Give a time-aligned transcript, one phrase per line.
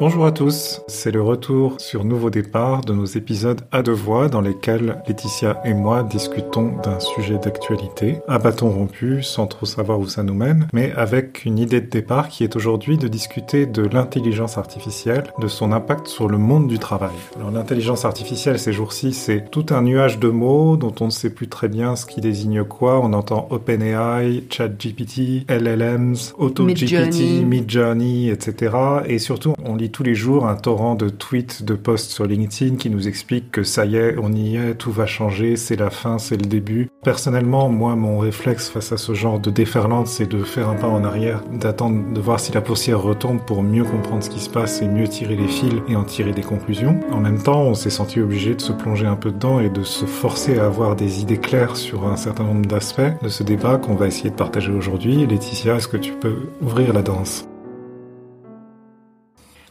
[0.00, 4.28] Bonjour à tous, c'est le retour sur Nouveau Départ de nos épisodes à deux voix
[4.28, 10.00] dans lesquels Laetitia et moi discutons d'un sujet d'actualité, à bâton rompu, sans trop savoir
[10.00, 13.66] où ça nous mène, mais avec une idée de départ qui est aujourd'hui de discuter
[13.66, 17.14] de l'intelligence artificielle, de son impact sur le monde du travail.
[17.36, 21.30] Alors l'intelligence artificielle ces jours-ci, c'est tout un nuage de mots dont on ne sait
[21.30, 22.98] plus très bien ce qui désigne quoi.
[22.98, 28.76] On entend OpenAI, ChatGPT, LLMs, AutoGPT, Midjourney, etc.
[29.06, 32.90] Et surtout, on tous les jours un torrent de tweets, de posts sur LinkedIn qui
[32.90, 36.18] nous expliquent que ça y est, on y est, tout va changer, c'est la fin,
[36.18, 36.88] c'est le début.
[37.02, 40.88] Personnellement, moi, mon réflexe face à ce genre de déferlante, c'est de faire un pas
[40.88, 44.50] en arrière, d'attendre de voir si la poussière retombe pour mieux comprendre ce qui se
[44.50, 47.00] passe et mieux tirer les fils et en tirer des conclusions.
[47.10, 49.82] En même temps, on s'est senti obligé de se plonger un peu dedans et de
[49.82, 53.76] se forcer à avoir des idées claires sur un certain nombre d'aspects de ce débat
[53.76, 55.26] qu'on va essayer de partager aujourd'hui.
[55.26, 57.46] Laetitia, est-ce que tu peux ouvrir la danse?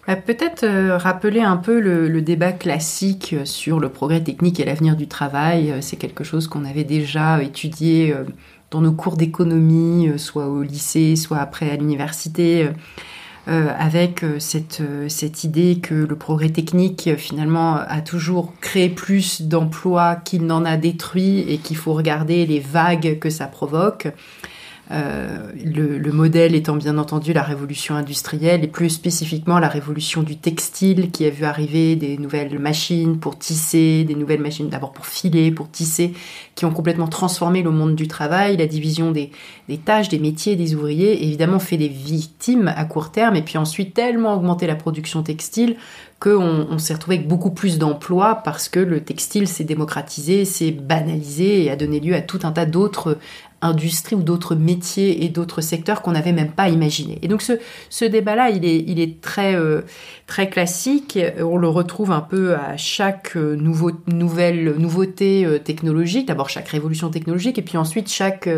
[0.06, 5.08] Peut-être euh, rappeler un peu le, débat classique sur le progrès technique et l'avenir du
[5.08, 5.72] travail.
[5.72, 8.26] Euh, c'est quelque chose qu'on avait déjà étudié euh,
[8.72, 12.70] dans nos cours d'économie, soit au lycée, soit après à l'université,
[13.46, 20.48] avec cette, cette idée que le progrès technique, finalement, a toujours créé plus d'emplois qu'il
[20.48, 24.08] n'en a détruit et qu'il faut regarder les vagues que ça provoque.
[24.92, 30.36] Euh, le, modèle étant bien entendu la révolution industrielle et plus spécifiquement la révolution du
[30.36, 35.06] textile qui a vu arriver des nouvelles machines pour tisser, des nouvelles machines d'abord pour
[35.06, 36.14] filer, pour tisser,
[36.56, 39.32] qui ont complètement transformé le monde du travail, la division des,
[39.86, 43.94] tâches, des métiers, des ouvriers, évidemment fait des victimes à court terme et puis ensuite
[43.94, 45.78] tellement augmenté la production textile
[46.20, 50.72] qu'on on, s'est retrouvé avec beaucoup plus d'emplois parce que le textile s'est démocratisé, s'est
[50.72, 53.18] banalisé et a donné lieu à tout un tas d'autres
[53.64, 57.18] industries ou d'autres métiers et d'autres secteurs qu'on n'avait même pas imaginé.
[57.22, 57.54] Et donc ce,
[57.90, 59.82] ce débat-là, il est, il est très, euh,
[60.28, 61.18] très classique.
[61.40, 66.28] On le retrouve un peu à chaque euh, nouveau, nouvelle nouveauté euh, technologique.
[66.28, 68.50] D'abord chaque révolution technologique et puis ensuite chaque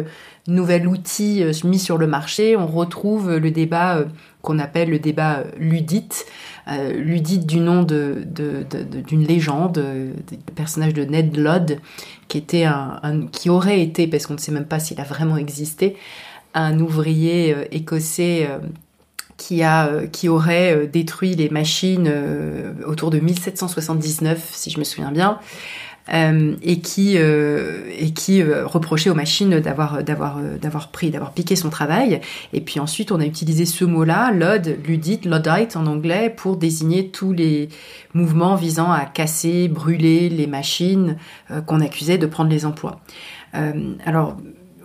[0.48, 2.56] nouvel outil mis sur le marché.
[2.56, 4.06] On retrouve le débat
[4.46, 6.26] qu'on appelle le débat ludite.
[6.68, 9.84] Euh, ludite du nom d'une de, de, légende,
[10.32, 11.80] du personnage de Ned Ludd,
[12.28, 15.96] qui aurait été, parce qu'on ne sait même pas s'il a vraiment existé,
[16.56, 18.60] un ouvrier euh, écossais euh,
[19.38, 19.62] qui,
[20.12, 22.10] qui aurait détruit les machines
[22.86, 25.40] autour de 1779, si je me souviens bien,
[26.14, 31.32] euh, et qui euh, et qui euh, reprochait aux machines d'avoir d'avoir d'avoir pris d'avoir
[31.32, 32.22] piqué son travail.
[32.54, 37.10] Et puis ensuite on a utilisé ce mot-là Lod ludite Luddite en anglais pour désigner
[37.10, 37.70] tous les
[38.14, 41.18] mouvements visant à casser brûler les machines
[41.66, 43.02] qu'on accusait de prendre les emplois.
[44.06, 44.38] Alors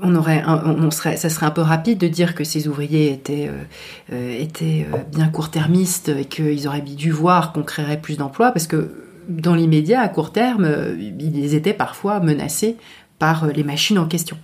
[0.03, 3.50] on aurait, on serait, ça serait un peu rapide de dire que ces ouvriers étaient,
[4.10, 9.54] étaient bien court-termistes et qu'ils auraient dû voir qu'on créerait plus d'emplois, parce que dans
[9.54, 12.76] l'immédiat, à court terme, euh, ils étaient parfois menacés
[13.18, 14.36] par euh, les machines en question.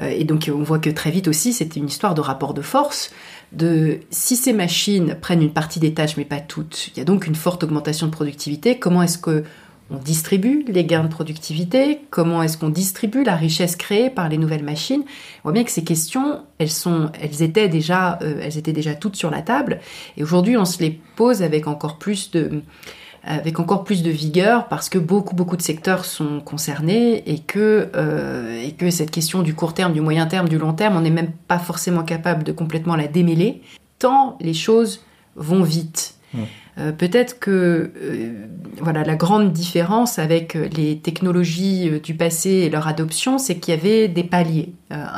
[0.00, 2.62] Euh, et donc on voit que très vite aussi, c'était une histoire de rapport de
[2.62, 3.10] force,
[3.52, 7.04] de si ces machines prennent une partie des tâches mais pas toutes, il y a
[7.04, 9.44] donc une forte augmentation de productivité, comment est-ce que
[9.90, 14.36] on distribue les gains de productivité, comment est-ce qu'on distribue la richesse créée par les
[14.36, 15.00] nouvelles machines?
[15.00, 19.16] On voit bien que ces questions, elles sont, elles étaient déjà, elles étaient déjà toutes
[19.16, 19.80] sur la table,
[20.18, 22.60] et aujourd'hui on se les pose avec encore plus de,
[23.28, 27.90] avec encore plus de vigueur parce que beaucoup beaucoup de secteurs sont concernés et que,
[27.94, 31.02] euh, et que cette question du court terme, du moyen terme, du long terme, on
[31.02, 33.60] n'est même pas forcément capable de complètement la démêler,
[33.98, 35.04] tant les choses
[35.36, 36.14] vont vite.
[36.78, 38.46] Euh, peut-être que euh,
[38.80, 43.76] voilà la grande différence avec les technologies du passé et leur adoption, c'est qu'il y
[43.76, 44.72] avait des paliers.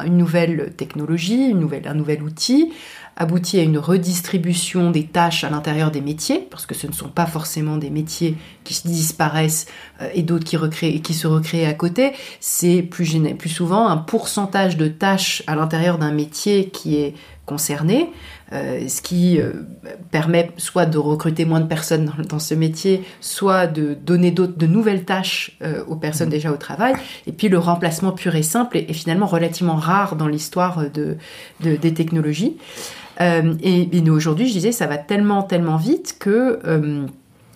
[0.05, 2.73] une nouvelle technologie, une nouvelle, un nouvel outil,
[3.21, 7.11] aboutit à une redistribution des tâches à l'intérieur des métiers, parce que ce ne sont
[7.11, 9.67] pas forcément des métiers qui disparaissent
[10.01, 14.79] euh, et d'autres qui, qui se recréent à côté, c'est plus, plus souvent un pourcentage
[14.79, 17.15] de tâches à l'intérieur d'un métier qui est
[17.45, 18.11] concerné,
[18.55, 19.53] euh, ce qui euh,
[20.11, 25.05] permet soit de recruter moins de personnes dans, ce métier, soit de donner de nouvelles
[25.05, 25.59] tâches
[25.89, 26.31] aux personnes mmh.
[26.31, 26.95] déjà au travail.
[27.27, 31.19] Et puis le remplacement pur et simple est, finalement relativement rare dans l'histoire de,
[31.61, 32.57] des technologies.
[33.21, 37.07] Euh, et, nous aujourd'hui, je disais, ça va tellement, tellement vite que euh,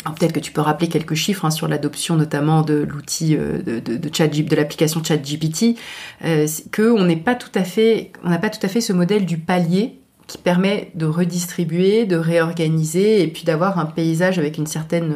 [0.05, 3.81] peut-être que tu peux rappeler quelques chiffres hein, sur l'adoption notamment de l'outil euh, de,
[3.81, 5.77] de, de l'application ChatGPT,
[6.25, 9.25] euh, qu'on n'est pas tout à fait, on n'a pas tout à fait ce modèle
[9.25, 14.67] du palier qui permet de redistribuer, de réorganiser et puis d'avoir un paysage avec une
[14.67, 15.15] certaine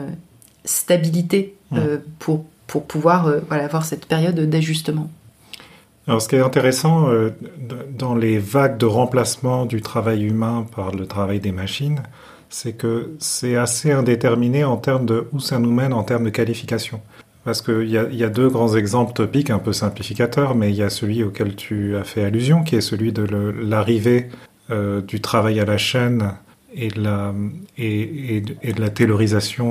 [0.66, 1.54] stabilité
[2.18, 5.08] pour, pour pouvoir voilà, avoir cette période d'ajustement.
[6.08, 7.30] Alors, ce qui est intéressant euh,
[7.90, 12.02] dans les vagues de remplacement du travail humain par le travail des machines,
[12.48, 16.30] c'est que c'est assez indéterminé en termes de où ça nous mène en termes de
[16.30, 17.02] qualification.
[17.44, 20.90] Parce qu'il y, a deux grands exemples topiques, un peu simplificateurs, mais il y a
[20.90, 24.28] celui auquel tu as fait allusion, qui est celui de l'arrivée
[24.70, 26.32] euh, du travail à la chaîne
[26.74, 27.32] et de la,
[27.78, 28.90] et, de la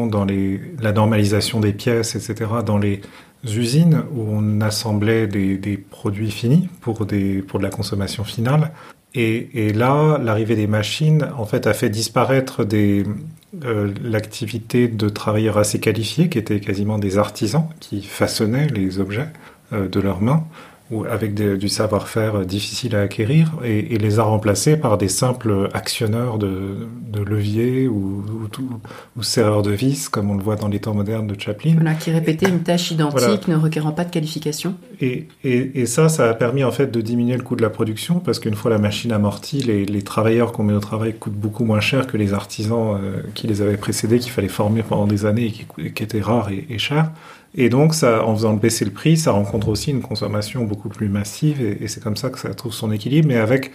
[0.10, 3.02] dans la normalisation des pièces, etc., dans les
[3.46, 8.72] usines où on assemblait des, produits finis pour, de la consommation finale.
[9.14, 15.80] Et, là, l'arrivée des machines, en fait, a fait disparaître euh, l'activité de travailleurs assez
[15.80, 19.30] qualifiés, qui étaient quasiment des artisans, qui façonnaient les objets
[19.74, 20.46] euh, de leurs mains,
[20.90, 25.10] ou avec des, du savoir-faire difficile à acquérir, et, et, les a remplacés par des
[25.10, 28.80] simples actionneurs de, de levier ou, ou,
[29.18, 31.74] ou, serreurs de vis, comme on le voit dans les temps modernes de Chaplin.
[31.74, 33.40] Voilà, qui répétaient une tâche identique, voilà.
[33.48, 34.76] ne requérant pas de qualification.
[35.02, 38.20] Et, et, ça, ça a permis en fait de diminuer le coût de la production,
[38.20, 41.66] parce qu'une fois la machine amortie, les, les travailleurs qu'on met au travail coûtent beaucoup
[41.66, 45.26] moins cher que les artisans euh, qui les avaient précédés, qu'il fallait former pendant des
[45.26, 47.12] années et qui, qui étaient rares et, et chers.
[47.60, 51.10] Et donc, ça, en faisant baisser le prix, ça rencontre aussi une consommation beaucoup plus
[51.10, 53.72] massive, et, c'est comme ça que ça trouve son équilibre, mais avec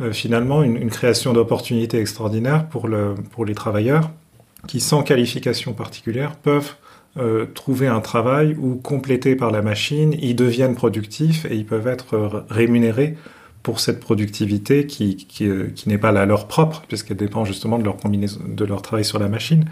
[0.00, 4.10] euh, finalement une, création d'opportunités extraordinaires pour, le, pour les travailleurs
[4.66, 6.74] qui, sans qualification particulière, peuvent
[7.16, 11.86] euh, trouver un travail ou complété par la machine, ils deviennent productifs et ils peuvent
[11.86, 13.16] être rémunérés
[13.62, 18.82] pour cette productivité qui, euh, n'est pas la leur propre, puisqu'elle dépend justement de leur
[18.82, 19.66] travail sur la machine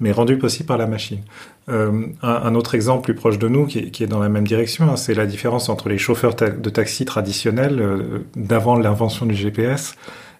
[0.00, 1.20] mais rendu possible par la machine.
[1.68, 4.96] Euh, un, autre exemple plus proche de nous, qui est, dans la même direction, hein,
[4.96, 9.96] c'est la différence entre les chauffeurs de taxi traditionnels euh, d'avant l'invention du GPS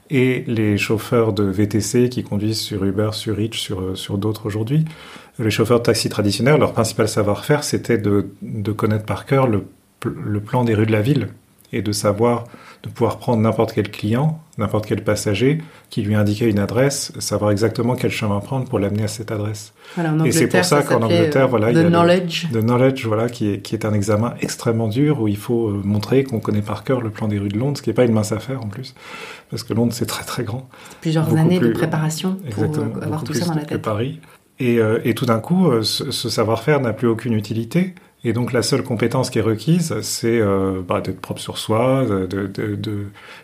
[0.08, 4.84] et les chauffeurs de VTC qui conduisent sur Uber, sur Reach, sur, sur d'autres aujourd'hui.
[5.38, 9.64] Les chauffeurs de taxi traditionnels, leur principal savoir-faire, c'était de, de, connaître par cœur le,
[10.04, 11.28] le plan des rues de la ville
[11.76, 12.44] et de savoir
[12.82, 15.58] de pouvoir prendre n'importe quel client, n'importe quel passager
[15.90, 19.72] qui lui indiquait une adresse, savoir exactement quel chemin prendre pour l'amener à cette adresse.
[19.96, 22.46] Voilà, et c'est pour ça, ça qu'en Angleterre, voilà, il y a knowledge.
[22.52, 25.80] le knowledge, voilà, qui est, qui est un examen extrêmement dur où il faut euh,
[25.84, 28.04] montrer qu'on connaît par cœur le plan des rues de Londres, ce qui n'est pas
[28.04, 28.94] une mince affaire en plus,
[29.50, 30.68] parce que Londres c'est très très grand.
[31.00, 33.78] Plusieurs Beaucoup années plus, de préparation pour exactement, avoir tout ça dans la tête.
[33.78, 34.20] Que Paris.
[34.58, 37.94] Et, euh, et tout d'un coup, euh, ce, ce savoir-faire n'a plus aucune utilité.
[38.26, 42.04] Et donc la seule compétence qui est requise, c'est euh, bah, d'être propre sur soi,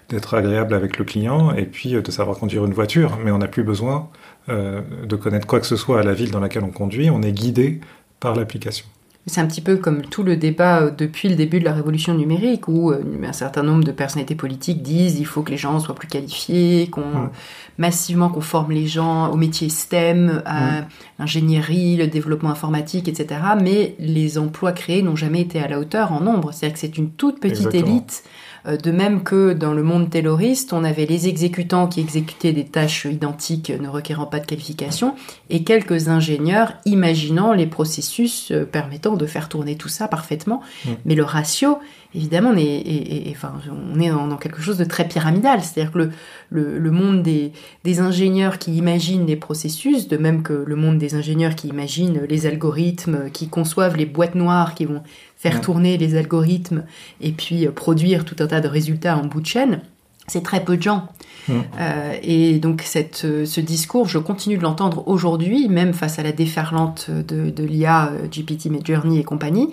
[0.08, 3.16] d'être agréable avec le client, et puis de savoir conduire une voiture.
[3.24, 4.10] Mais on n'a plus besoin
[4.48, 7.22] euh, de connaître quoi que ce soit à la ville dans laquelle on conduit, on
[7.22, 7.78] est guidé
[8.18, 8.84] par l'application.
[9.26, 12.66] C'est un petit peu comme tout le débat depuis le début de la révolution numérique,
[12.66, 15.94] où euh, un certain nombre de personnalités politiques disent il faut que les gens soient
[15.94, 17.30] plus qualifiés, qu'on mmh.
[17.78, 20.86] massivement qu'on forme les gens au métier STEM, à mmh.
[21.20, 23.40] l'ingénierie, le développement informatique, etc.
[23.60, 26.52] Mais les emplois créés n'ont jamais été à la hauteur en nombre.
[26.52, 27.86] C'est-à-dire que c'est une toute petite Exactement.
[27.86, 28.28] élite Euh,
[28.64, 33.06] de même que dans le monde tayloriste, on avait les exécutants qui exécutaient des tâches
[33.06, 35.14] identiques ne requérant pas de qualification
[35.50, 40.62] et quelques ingénieurs imaginant les processus euh, permettant de faire tourner tout ça parfaitement.
[40.84, 40.90] Mmh.
[41.04, 41.78] Mais le ratio,
[42.14, 43.54] évidemment, on est, est, est, enfin,
[43.94, 45.60] on est dans, dans, quelque chose de très pyramidal.
[45.62, 46.10] C'est-à-dire que le,
[46.50, 47.52] le, le monde des,
[47.84, 52.22] des, ingénieurs qui imaginent les processus, de même que le monde des ingénieurs qui imaginent
[52.28, 55.02] les algorithmes, qui conçoivent les boîtes noires qui vont
[55.42, 56.84] faire tourner les algorithmes
[57.20, 59.80] et puis euh, produire tout un tas de résultats en bout de chaîne,
[60.28, 61.08] c'est très peu de gens.
[61.48, 61.52] Mmh.
[61.80, 66.22] Euh, et donc cette, euh, ce discours, je continue de l'entendre aujourd'hui, même face à
[66.22, 69.70] la déferlante de, de l'IA, GPT, Midjourney et compagnie,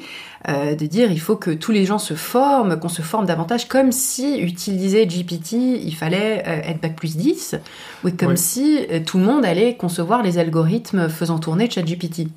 [0.48, 3.68] euh, de dire il faut que tous les gens se forment, qu'on se forme davantage,
[3.68, 5.54] comme si utiliser GPT,
[5.84, 7.56] il fallait être bac plus 10,
[8.04, 8.38] ou comme oui.
[8.38, 12.28] si tout le monde allait concevoir les algorithmes faisant tourner ChatGPT.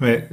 [0.00, 0.28] Mais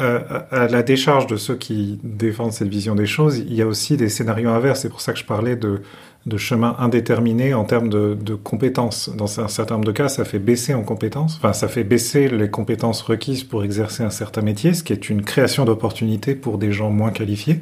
[0.00, 0.20] euh,
[0.50, 3.96] à la décharge de ceux qui défendent cette vision des choses, il y a aussi
[3.96, 4.80] des scénarios inverses.
[4.80, 5.82] C'est pour ça que je parlais de,
[6.26, 9.10] de chemin indéterminé en termes de, de, compétences.
[9.14, 11.36] Dans un certain nombre de cas, ça fait baisser en compétences.
[11.36, 15.08] Enfin, ça fait baisser les compétences requises pour exercer un certain métier, ce qui est
[15.10, 17.60] une création d'opportunités pour des gens moins qualifiés.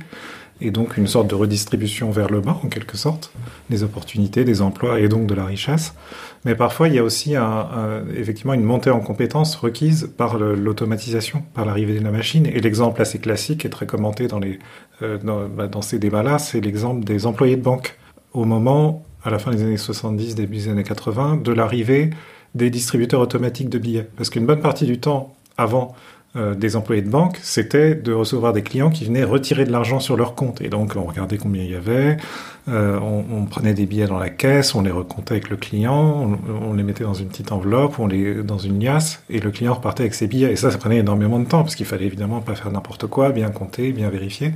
[0.64, 3.32] Et donc une sorte de redistribution vers le bas, en quelque sorte,
[3.68, 5.94] des opportunités, des emplois et donc de la richesse.
[6.44, 7.34] Mais parfois, il y a aussi
[8.16, 12.46] effectivement une montée en compétences requise par l'automatisation, par l'arrivée de la machine.
[12.46, 14.26] Et l'exemple assez classique et très commenté
[15.02, 17.96] euh, bah, dans ces débats-là, c'est l'exemple des employés de banque.
[18.32, 22.10] Au moment, à la fin des années 70, début des années 80, de l'arrivée
[22.54, 24.08] des distributeurs automatiques de billets.
[24.16, 25.94] Parce qu'une bonne partie du temps, avant,
[26.34, 30.00] euh, des employés de banque, c'était de recevoir des clients qui venaient retirer de l'argent
[30.00, 30.62] sur leur compte.
[30.62, 32.16] Et donc, on regardait combien il y avait,
[32.68, 36.72] euh, on, prenait des billets dans la caisse, on les recomptait avec le client, on,
[36.72, 40.04] les mettait dans une petite enveloppe, on les dans une liasse, et le client repartait
[40.04, 40.50] avec ses billets.
[40.50, 43.30] Et ça, ça prenait énormément de temps, parce qu'il fallait évidemment pas faire n'importe quoi,
[43.30, 44.54] bien compter, bien vérifier.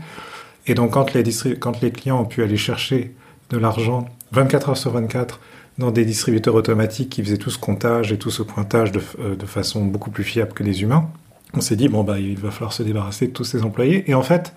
[0.67, 3.15] Et donc, quand les, clients ont pu aller chercher
[3.51, 5.41] de l'argent 24 heures sur 24
[5.77, 9.03] dans des distributeurs automatiques qui faisaient tout ce comptage et tout ce pointage de,
[9.35, 11.11] de façon beaucoup plus fiable que les humains,
[11.55, 14.09] on s'est dit, bon, bah, il va falloir se débarrasser de tous ces employés.
[14.11, 14.55] Et en fait,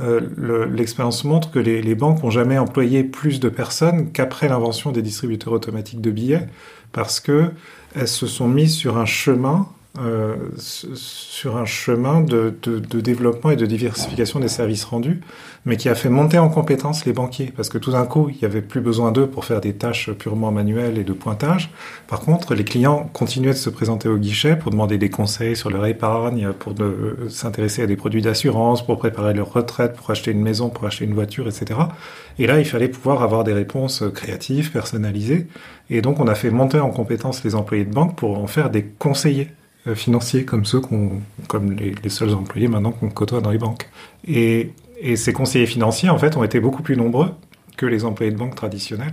[0.00, 5.02] euh, l'expérience montre que les, banques n'ont jamais employé plus de personnes qu'après l'invention des
[5.02, 6.48] distributeurs automatiques de billets,
[6.92, 7.50] parce que
[7.94, 13.50] elles se sont mises sur un chemin euh, sur un chemin de, de, de, développement
[13.50, 15.20] et de diversification des services rendus,
[15.66, 18.38] mais qui a fait monter en compétence les banquiers, parce que tout d'un coup, il
[18.38, 21.70] n'y avait plus besoin d'eux pour faire des tâches purement manuelles et de pointage.
[22.08, 25.70] Par contre, les clients continuaient de se présenter au guichet pour demander des conseils sur
[25.70, 26.74] leur épargne, pour
[27.28, 31.04] s'intéresser à des produits d'assurance, pour préparer leur retraite, pour acheter une maison, pour acheter
[31.04, 31.78] une voiture, etc.
[32.40, 35.46] Et là, il fallait pouvoir avoir des réponses créatives, personnalisées.
[35.88, 38.70] Et donc, on a fait monter en compétence les employés de banque pour en faire
[38.70, 39.63] des conseillers euh,
[39.94, 43.88] financiers comme ceux qu'on, comme les, les, seuls employés maintenant qu'on côtoie dans les banques.
[44.26, 47.30] Et, et, ces conseillers financiers, en fait, ont été beaucoup plus nombreux
[47.76, 49.12] que les employés de banque traditionnels,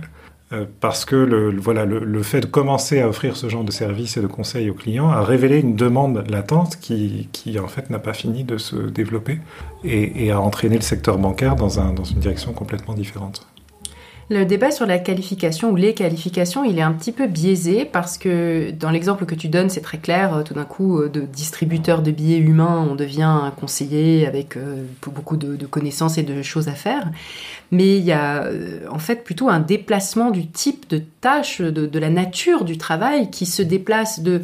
[0.52, 3.72] euh, parce que le, voilà, le, le, fait de commencer à offrir ce genre de
[3.72, 7.90] services et de conseils aux clients a révélé une demande latente qui, qui en fait,
[7.90, 9.40] n'a pas fini de se développer
[9.84, 13.46] et, et a entraîné le secteur bancaire dans, un, dans une direction complètement différente.
[14.32, 18.16] Le débat sur la qualification ou les qualifications, il est un petit peu biaisé parce
[18.16, 20.34] que dans l'exemple que tu donnes, c'est très clair.
[20.34, 24.56] Euh, tout d'un coup, euh, de distributeur de billets humains, on devient un conseiller avec
[24.56, 27.10] euh, beaucoup de, connaissances et de choses à faire.
[27.72, 28.48] Mais il y a
[28.90, 33.30] en fait plutôt un déplacement du type de tâche, de, de la nature du travail
[33.30, 34.42] qui se déplace de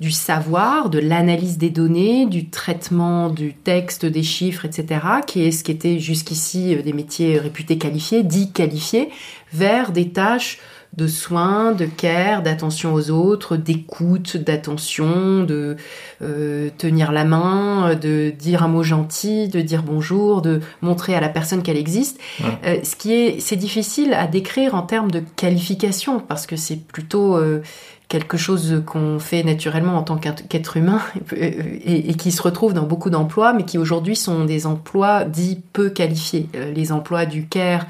[0.00, 5.50] du savoir, de l'analyse des données, du traitement du texte, des chiffres, etc., qui est
[5.50, 9.10] ce qui était jusqu'ici euh, des métiers réputés qualifiés, dits qualifiés,
[9.52, 10.58] vers des tâches
[10.96, 15.76] de soins, de care, d'attention aux autres, d'écoute, d'attention, de
[16.20, 21.20] euh, tenir la main, de dire un mot gentil, de dire bonjour, de montrer à
[21.20, 22.18] la personne qu'elle existe.
[22.64, 26.84] Euh, ce qui est, c'est difficile à décrire en termes de qualification parce que c'est
[26.84, 27.62] plutôt euh,
[28.10, 31.00] quelque chose qu'on fait naturellement en tant qu'être humain
[31.36, 35.88] et, qui se retrouve dans beaucoup d'emplois, mais qui aujourd'hui sont des emplois dits peu
[35.88, 36.48] qualifiés.
[36.56, 37.86] Euh, les emplois du care,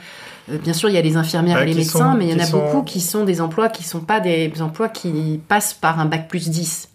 [0.50, 2.33] euh, bien sûr, il y a les infirmières bah, et les médecins, sont, mais il
[2.33, 2.59] y en a sont...
[2.59, 6.29] beaucoup qui sont des emplois qui sont pas des emplois qui passent par un bac
[6.29, 6.91] plus 10.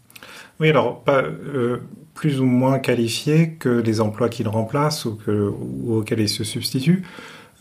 [0.60, 1.80] Oui, alors pas euh,
[2.14, 6.44] plus ou moins qualifiés que les emplois qu'ils remplacent ou, que, ou auxquels ils se
[6.44, 7.04] substituent.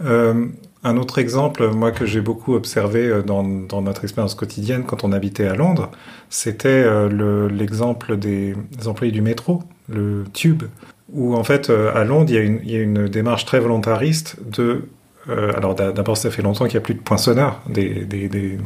[0.02, 0.46] Euh,
[0.84, 5.12] un autre exemple, moi que j'ai beaucoup observé euh, dans, notre expérience quotidienne quand on
[5.12, 5.90] habitait à Londres,
[6.28, 8.54] c'était euh, l'exemple le, des,
[8.86, 10.64] employés du métro, le Tube,
[11.12, 14.84] où en fait euh, à Londres il y, a une, démarche très volontariste de...
[15.26, 18.58] Alors d'abord ça fait longtemps qu'il n'y a plus de poinçonneurs, des,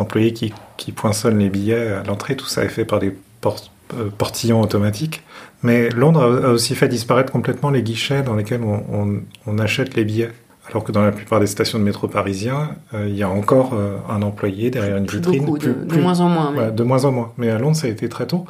[0.00, 3.70] employés qui, qui, poinçonnent les billets à l'entrée, tout ça est fait par des port,
[3.94, 5.22] euh, portillons automatiques.
[5.62, 10.32] Mais Londres a, aussi fait disparaître complètement les guichets dans lesquels on achète les billets.
[10.68, 13.74] Alors que dans la plupart des stations de métro parisiens, euh, il y a encore
[13.74, 15.44] euh, un employé derrière une plus vitrine.
[15.44, 16.54] Beaucoup, plus, de, plus, de, moins en moins.
[16.54, 17.32] Ouais, de moins en moins.
[17.36, 18.46] Mais à Londres, ça a été très tôt.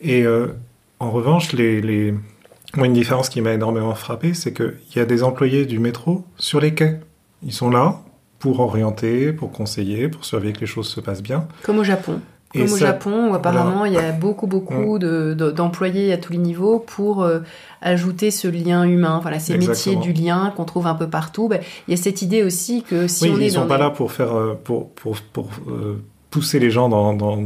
[0.00, 0.48] Et euh,
[0.98, 2.14] en revanche, les, les...
[2.76, 6.24] Moi, une différence qui m'a énormément frappé, c'est qu'il y a des employés du métro
[6.36, 7.00] sur les quais.
[7.42, 8.00] Ils sont là
[8.38, 11.46] pour orienter, pour conseiller, pour surveiller que les choses se passent bien.
[11.62, 12.20] Comme au Japon.
[12.52, 13.88] Comme et au ça, Japon, où apparemment voilà.
[13.88, 15.34] il y a beaucoup, beaucoup mmh.
[15.52, 17.40] d'employés de, à tous les niveaux pour euh,
[17.80, 19.20] ajouter ce lien humain.
[19.22, 19.96] Voilà, ces Exactement.
[19.96, 21.48] métiers du lien qu'on trouve un peu partout.
[21.48, 23.68] Ben, il y a cette idée aussi que si oui, on ils est sont dans
[23.68, 23.84] pas des...
[23.84, 27.38] là pour faire, pour, pour, pour euh, pousser les gens dans, dans,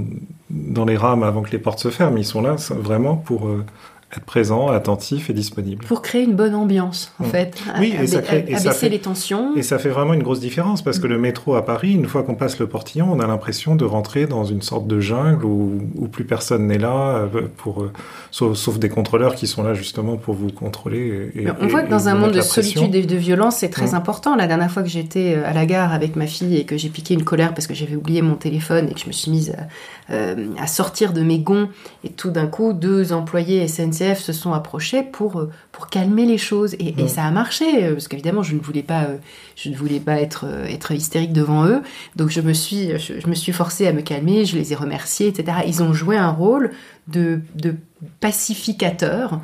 [0.49, 2.17] dans, les rames avant que les portes se ferment.
[2.17, 3.65] Ils sont là vraiment pour euh,
[4.13, 5.85] être présent, attentif et disponible.
[5.85, 7.31] Pour créer une bonne ambiance, en mmh.
[7.31, 7.63] fait.
[7.81, 9.57] Oui, et ça crée, et abaisser ça fait, les tensions.
[9.57, 12.23] Et ça fait vraiment une grosse différence parce que le métro à Paris, une fois
[12.23, 15.81] qu'on passe le portillon, on a l'impression de rentrer dans une sorte de jungle où,
[15.97, 17.93] où plus personne n'est là, pour, euh,
[18.31, 21.33] sauf, sauf, des contrôleurs qui sont là justement pour vous contrôler.
[21.35, 23.97] Et, on voit que dans un monde de solitude et de violence, c'est très mmh.
[23.97, 24.37] important.
[24.37, 26.91] La dernière fois que j'étais euh, à la gare avec ma fille et que j'ai
[26.91, 29.51] piqué une colère parce que j'avais oublié mon téléphone et que je me suis mise
[29.51, 31.69] à, euh, à sortir de mes gonds
[32.05, 36.38] et tout d'un coup, deux employés SNCF se sont approchés pour, euh, pour calmer les
[36.38, 36.75] choses.
[36.75, 39.17] Et, et ça a marché, euh, parce qu'évidemment, je ne voulais pas, euh,
[39.57, 41.83] je ne voulais pas être, être hystérique devant eux.
[42.17, 44.76] Donc, je me, suis, je, je me suis forcée à me calmer, je les ai
[44.76, 45.59] remerciés, etc.
[45.67, 46.71] Ils ont joué un rôle
[47.09, 47.75] de, de
[48.21, 49.41] pacificateur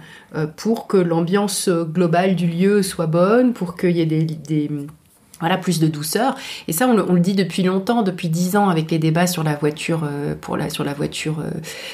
[0.56, 4.68] pour que l'ambiance globale du lieu soit bonne, pour qu'il y ait des, des
[5.42, 6.36] voilà, plus de douceur.
[6.68, 9.26] Et ça, on le, on le, dit depuis longtemps, depuis dix ans, avec les débats
[9.26, 11.50] sur la voiture, euh, pour la, sur la voiture euh,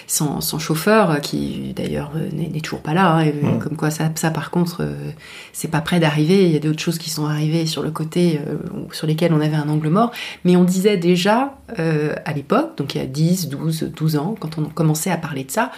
[0.07, 3.17] sans, sans, chauffeur, qui d'ailleurs euh, n'est toujours pas là.
[3.17, 3.59] Hein, mmh.
[3.61, 4.87] Comme quoi, ça, ça par contre,
[5.55, 6.45] c'est pas près d'arriver.
[6.45, 8.39] Il y a d'autres choses qui sont arrivées sur le côté,
[8.93, 10.13] sur lesquelles on avait un angle mort.
[10.45, 14.59] Mais on disait déjà à l'époque, donc il y a 10, 12, 12 ans, quand
[14.59, 15.71] on commençait à parler de ça,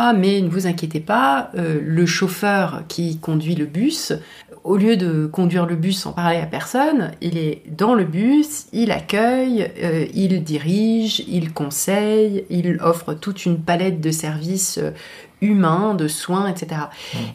[0.00, 4.12] ah mais ne vous inquiétez pas, euh, le chauffeur qui conduit le bus
[4.64, 8.66] au lieu de conduire le bus sans parler à personne, il est dans le bus,
[8.72, 14.90] il accueille, euh, il dirige, il conseille, il offre toute une palette de services euh,
[15.40, 16.82] humains, de soins, etc.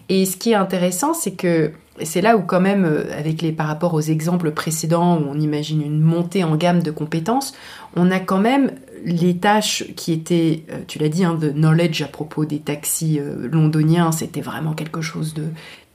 [0.10, 2.86] Et ce qui est intéressant, c'est que c'est là où quand même,
[3.18, 6.92] avec les par rapport aux exemples précédents où on imagine une montée en gamme de
[6.92, 7.54] compétences,
[7.96, 8.72] on a quand même
[9.06, 13.20] les tâches qui étaient, tu l'as dit, hein, de knowledge à propos des taxis
[13.52, 15.44] londoniens, c'était vraiment quelque chose de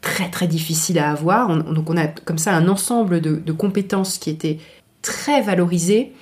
[0.00, 1.48] très très difficile à avoir.
[1.64, 4.58] donc on a comme ça un ensemble de, compétences qui étaient
[5.02, 6.12] très valorisées,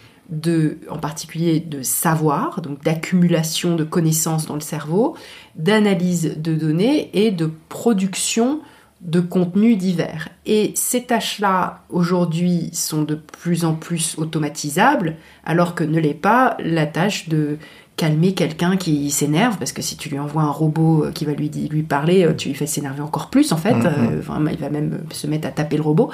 [0.90, 5.16] en particulier de savoir, donc d'accumulation de connaissances dans le cerveau,
[5.54, 8.60] d'analyse de données et de production
[9.02, 10.28] de contenus divers.
[10.46, 16.56] Et ces tâches-là, aujourd'hui, sont de plus en plus automatisables, alors que ne l'est pas
[16.60, 17.58] la tâche de
[17.96, 21.32] calmer quelqu'un qui s'énerve, parce que si tu lui envoies un robot euh, qui va
[21.32, 24.20] lui, lui parler, euh, tu lui fais s'énerver encore plus en fait, mm-hmm.
[24.30, 26.10] euh, il va même se mettre à taper le robot.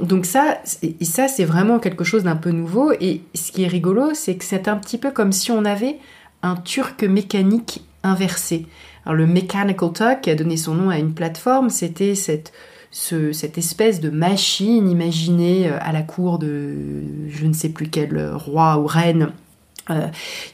[0.00, 3.68] donc ça, et ça c'est vraiment quelque chose d'un peu nouveau, et ce qui est
[3.68, 5.98] rigolo, c'est que c'est un petit peu comme si on avait
[6.42, 8.66] un turc mécanique inversé.
[9.04, 12.52] Alors le Mechanical Turk, qui a donné son nom à une plateforme, c'était cette,
[12.90, 18.78] cette espèce de machine imaginée à la cour de je ne sais plus quel roi
[18.78, 19.32] ou reine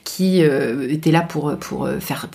[0.04, 2.28] qui euh, était là pour, pour euh, faire,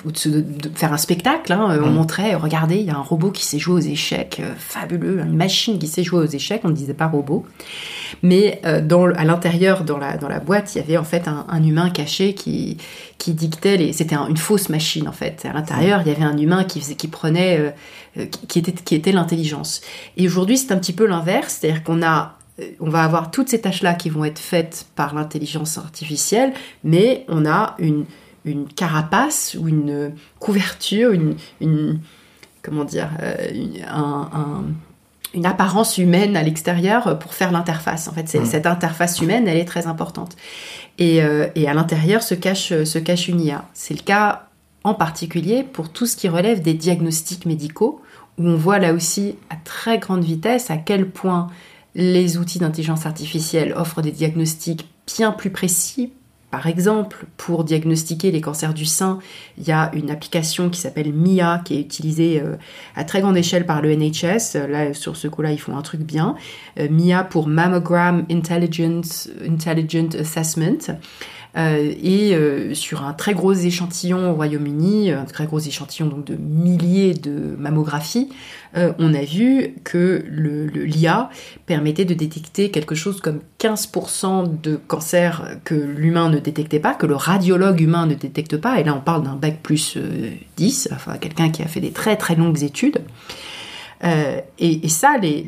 [0.76, 1.52] faire un spectacle.
[1.52, 1.80] Hein.
[1.82, 1.94] On mm.
[1.94, 5.80] montrait, regardez, il y a un robot qui sait jouer aux échecs, fabuleux, une machine
[5.80, 7.46] qui sait jouer aux échecs, on ne disait pas robot.
[8.24, 11.64] Mais dans, à l'intérieur, dans la, dans la boîte, il y avait en fait un,
[11.64, 12.78] humain caché qui,
[13.18, 13.94] qui dictait les...
[13.94, 15.46] C'était une fausse machine en fait.
[15.46, 17.74] À l'intérieur, il y avait un humain qui, faisait, qui prenait...
[18.48, 19.82] qui était, qui était l'intelligence.
[20.18, 22.38] Et aujourd'hui, c'est un petit peu l'inverse, c'est-à-dire qu'on a
[22.80, 26.54] on va avoir toutes ces tâches-là qui vont être faites par l'intelligence artificielle,
[26.84, 28.06] mais on a une,
[28.76, 32.00] carapace ou une couverture, une,
[32.62, 33.36] comment dire, euh,
[35.34, 38.08] une, apparence humaine à l'extérieur pour faire l'interface.
[38.08, 38.46] En fait, mmh.
[38.46, 40.36] cette interface humaine, elle est très importante.
[41.00, 43.66] Euh, et, à l'intérieur se cache, se cache une IA.
[43.74, 44.48] C'est le cas
[44.84, 48.02] en particulier pour tout ce qui relève des diagnostics médicaux,
[48.38, 51.50] où on voit là aussi à très grande vitesse à quel point
[51.96, 56.14] les outils d'intelligence artificielle offrent des diagnostics bien plus précis.
[56.52, 59.20] Par exemple, pour diagnostiquer les cancers du sein,
[59.58, 62.58] il y a une application qui s'appelle MIA qui est utilisée euh,
[62.94, 64.58] à très grande échelle par le NHS.
[64.70, 66.36] Là, sur ce coup-là, ils font un truc bien.
[66.78, 69.02] Euh, MIA pour Mammogram Intelligent,
[69.48, 70.98] Intelligent Assessment.
[71.58, 76.26] Euh, et euh, sur un très gros échantillon au Royaume-Uni, un très gros échantillon donc
[76.26, 78.30] de milliers de mammographies,
[78.78, 81.30] euh, on a vu que le, l'IA
[81.66, 87.06] permettait de détecter quelque chose comme 15% de cancers que l'humain ne détectait pas, que
[87.06, 89.98] le radiologue humain ne détecte pas, et là on parle d'un bac plus
[90.56, 93.02] 10, enfin quelqu'un qui a fait des très très longues études.
[94.04, 95.46] Euh, et, ça, les,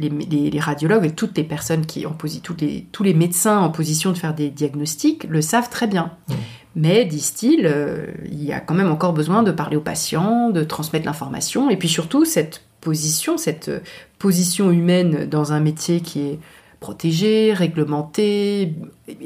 [0.59, 2.15] radiologues et toutes les personnes qui en
[2.59, 6.11] les, tous les médecins en position de faire des diagnostics le savent très bien.
[6.27, 6.33] Mmh.
[6.75, 10.63] Mais, disent-ils, euh, il y a quand même encore besoin de parler aux patients, de
[10.63, 13.71] transmettre l'information, et puis surtout cette position, cette
[14.19, 16.39] position humaine dans un métier qui est
[16.83, 18.75] protégé, réglementé,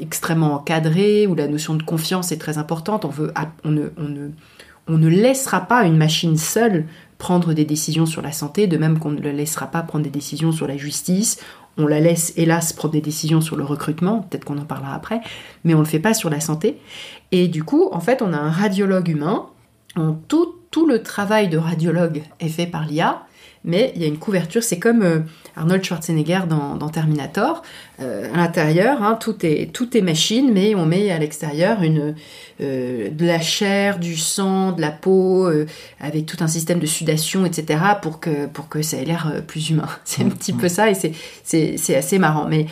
[0.00, 3.04] extrêmement encadré, où la notion de confiance est très importante.
[3.04, 3.32] On, veut,
[3.64, 4.28] on, ne, on, ne,
[4.88, 6.86] on ne laissera pas une machine seule
[7.18, 10.10] prendre des décisions sur la santé, de même qu'on ne le laissera pas prendre des
[10.10, 11.38] décisions sur la justice.
[11.76, 15.20] On la laisse, hélas, prendre des décisions sur le recrutement, peut-être qu'on en parlera après,
[15.64, 16.78] mais on ne le fait pas sur la santé.
[17.30, 19.46] Et du coup, en fait, on a un radiologue humain.
[20.28, 23.22] tout, tout le travail de radiologue est fait par l'IA
[23.64, 24.62] mais il y a une couverture.
[24.62, 25.20] C'est comme euh,
[25.56, 27.62] Arnold Schwarzenegger dans, Terminator.
[28.00, 32.14] Euh, à l'intérieur, hein, tout, est, tout est machine, mais on met à l'extérieur une
[32.60, 35.50] euh, de la chair, du sang, de la peau,
[36.00, 39.70] avec tout un système de sudation, etc., pour que, pour que ça ait l'air plus
[39.70, 39.88] humain.
[40.04, 40.94] C'est un petit peu ça, et
[41.44, 42.46] c'est assez marrant.
[42.48, 42.66] Mais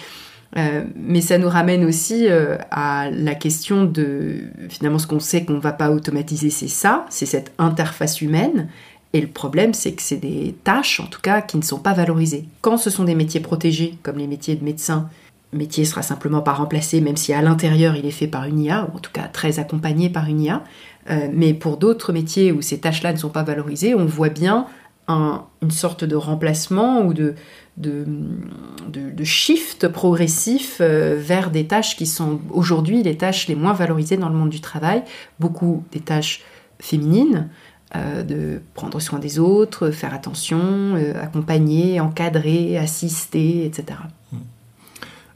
[0.94, 2.28] mais ça nous ramène aussi
[2.70, 7.04] à la question de finalement ce qu'on sait qu'on ne va pas automatiser, c'est ça,
[7.10, 8.68] c'est cette interface humaine.
[9.12, 11.94] Et le problème, c'est que c'est des tâches, en tout cas, qui ne sont pas
[11.94, 12.44] valorisées.
[12.60, 15.08] Quand ce sont des métiers protégés, comme les métiers de médecin,
[15.52, 18.60] le métier sera simplement pas remplacé, même si à l'intérieur il est fait par une
[18.60, 20.64] IA, ou en tout cas très accompagné par une IA.
[21.08, 24.66] Euh, mais pour d'autres métiers où ces tâches-là ne sont pas valorisées, on voit bien
[25.08, 27.34] une sorte de remplacement ou de,
[29.22, 34.28] shift progressif euh, vers des tâches qui sont aujourd'hui les tâches les moins valorisées dans
[34.28, 35.04] le monde du travail,
[35.38, 36.42] beaucoup des tâches
[36.80, 37.48] féminines,
[37.94, 40.58] euh, de prendre soin des autres, faire attention,
[40.96, 44.00] euh, accompagner, encadrer, assister, etc.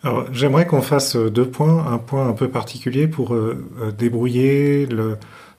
[0.02, 4.88] Alors j'aimerais qu'on fasse deux points, un point un peu particulier pour euh, débrouiller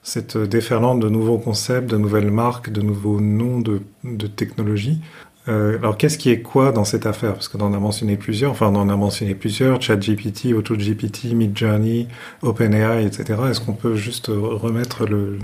[0.02, 3.80] cette déferlante de nouveaux concepts, de nouvelles marques, de nouveaux noms de,
[4.26, 5.00] technologies.
[5.48, 7.32] Euh, alors, qu'est-ce qui est quoi dans cette affaire?
[7.32, 8.50] Parce qu'on en a mentionné plusieurs.
[8.50, 12.06] Enfin, on en a mentionné plusieurs ChatGPT, AutoGPT, Midjourney,
[12.42, 13.40] OpenAI, etc.
[13.50, 15.38] Est-ce qu'on peut juste remettre le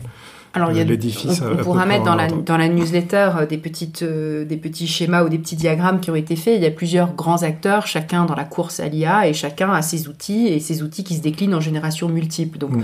[0.54, 3.58] alors, il y a, on, on pourra mettre dans la, dans la newsletter euh, des,
[3.58, 6.56] petites, euh, des petits schémas ou des petits diagrammes qui ont été faits.
[6.56, 9.82] Il y a plusieurs grands acteurs, chacun dans la course à l'IA, et chacun a
[9.82, 12.58] ses outils, et ses outils qui se déclinent en générations multiples.
[12.58, 12.82] Donc, mm.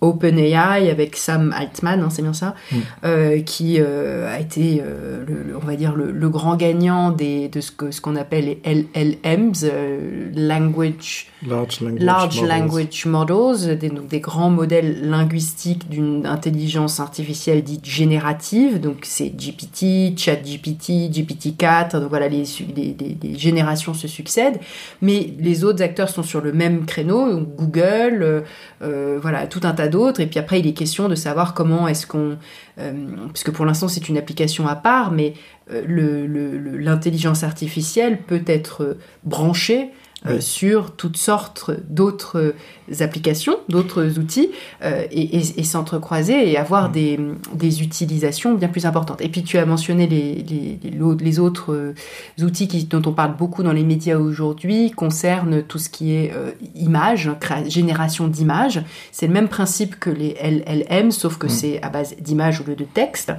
[0.00, 2.76] OpenAI avec Sam Altman, hein, c'est bien ça, mm.
[3.04, 7.60] euh, qui euh, a été, euh, le, on va dire, le, grand gagnant des, de
[7.60, 13.90] ce qu'on ce qu'on appelle les LLMs, euh, Language, Large Language, large language Models, des,
[13.90, 18.80] des, grands modèles linguistiques d'une intelligence artificielle dite générative.
[18.80, 24.58] Donc c'est GPT, ChatGPT, GPT-4, donc voilà, les, les, les, générations se succèdent.
[25.02, 28.44] Mais les autres acteurs sont sur le même créneau, Google,
[28.80, 30.20] voilà, tout un tas d'autres.
[30.20, 32.36] Et puis après, il est question de savoir comment est-ce qu'on...
[32.78, 32.92] Euh,
[33.32, 35.34] puisque pour l'instant, c'est une application à part, mais
[35.72, 39.90] euh, l'intelligence artificielle peut être branchée
[40.28, 42.54] euh, sur toutes sortes d'autres
[43.00, 44.50] applications, d'autres outils,
[44.82, 46.92] euh, et, et, s'entrecroiser et avoir mm.
[46.92, 47.20] des,
[47.54, 49.20] des, utilisations bien plus importantes.
[49.20, 50.78] Et puis tu as mentionné les, les,
[51.20, 51.94] les autres euh,
[52.40, 56.32] outils qui, dont on parle beaucoup dans les médias aujourd'hui, concernent tout ce qui est
[56.74, 57.30] image,
[57.66, 58.82] génération d'images.
[59.12, 61.50] C'est le même principe que les LLM, sauf que mm.
[61.50, 63.32] c'est à base d'images au lieu de texte.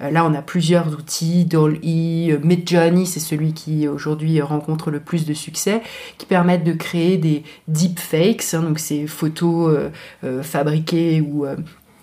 [0.00, 5.34] là, on a plusieurs outils, DALL-E, Midjourney, c'est celui qui aujourd'hui rencontre le plus de
[5.34, 5.82] succès,
[6.18, 9.90] qui permettent de créer des deepfakes, hein, donc ces photos euh,
[10.24, 11.56] euh, fabriquées où euh,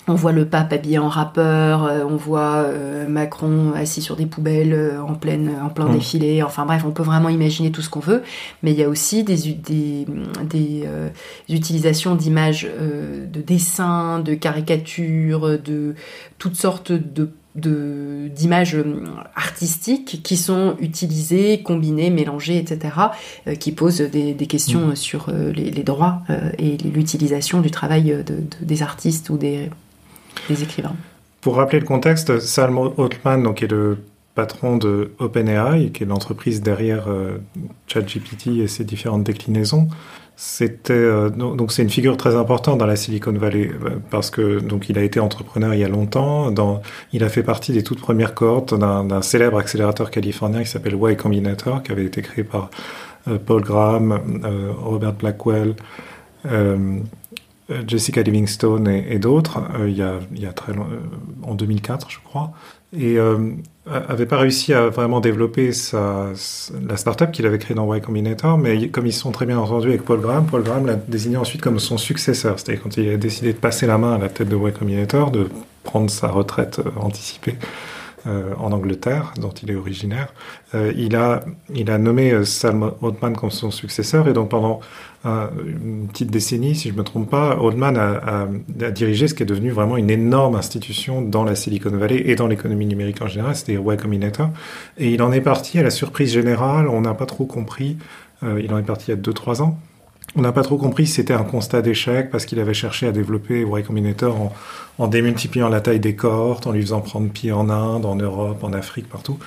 [0.08, 2.66] on voit le pape habillé en rappeur, on voit
[3.08, 5.94] Macron assis sur des poubelles en, pleine, en plein mm.
[5.94, 6.44] défilé.
[6.44, 8.24] Enfin bref, on peut vraiment imaginer tout ce qu'on veut.
[8.64, 10.08] Mais il y a aussi des, des,
[10.44, 10.90] des
[11.48, 15.94] utilisations d'images de dessins, de caricatures, de
[16.40, 19.04] toutes sortes de d'images euh,
[19.36, 22.96] artistiques qui sont utilisées, combinées, mélangées, etc.,
[23.48, 24.96] euh, qui posent des, questions mm.
[24.96, 26.22] sur euh, les, droits
[26.58, 28.24] et l'utilisation du travail
[28.62, 29.70] des artistes ou des,
[30.50, 30.96] des, écrivains.
[31.42, 33.98] Pour rappeler le contexte, Salmo Altman, donc, est le
[34.36, 37.08] patron de OpenAI, qui est l'entreprise derrière
[37.88, 39.90] ChatGPT et ses différentes déclinaisons,
[40.44, 44.60] c'était euh, donc c'est une figure très importante dans la Silicon Valley euh, parce que
[44.60, 46.50] donc il a été entrepreneur il y a longtemps.
[46.50, 46.82] Dans,
[47.14, 51.16] il a fait partie des toutes premières cohortes d'un célèbre accélérateur californien qui s'appelle Y
[51.16, 52.72] Combinator, qui avait été créé par
[53.28, 54.20] euh, Paul Graham,
[54.80, 55.76] Robert Blackwell,
[57.88, 59.60] Jessica Livingstone et, d'autres.
[59.86, 60.74] il, y a, il y a très
[61.44, 62.52] en 2004, je crois
[62.98, 63.52] et euh,
[63.90, 66.28] avait pas réussi à vraiment développer sa,
[66.88, 69.90] la startup qu'il avait créée dans Y Combinator, mais comme ils sont très bien entendus
[69.90, 72.60] avec Paul Graham, Paul Graham l'a désigné ensuite comme son successeur.
[72.60, 75.32] C'est-à-dire quand il a décidé de passer la main à la tête de Y Combinator,
[75.32, 75.50] de
[75.84, 77.56] prendre sa retraite euh, anticipée.
[78.28, 80.32] Euh, en Angleterre, dont il est originaire.
[80.76, 84.80] Euh, il, a, il a nommé euh, Sam Altman comme son successeur, et donc pendant
[85.24, 88.48] une petite décennie, si je ne me trompe pas, Altman a,
[88.92, 92.48] dirigé ce qui est devenu vraiment une énorme institution dans la Silicon Valley et dans
[92.48, 94.50] l'économie numérique en général, Y Combinator.
[94.98, 97.98] Et il en est parti à la surprise générale, on n'a pas trop compris,
[98.44, 99.80] il en est parti il y a 2-3 ans.
[100.38, 103.12] On n'a pas trop compris si c'était un constat d'échec parce qu'il avait cherché à
[103.12, 104.54] développer Y Combinator en,
[104.98, 108.64] en, démultipliant la taille des cohortes, en lui faisant prendre pied en Inde, en Europe,
[108.64, 109.38] en Afrique, partout.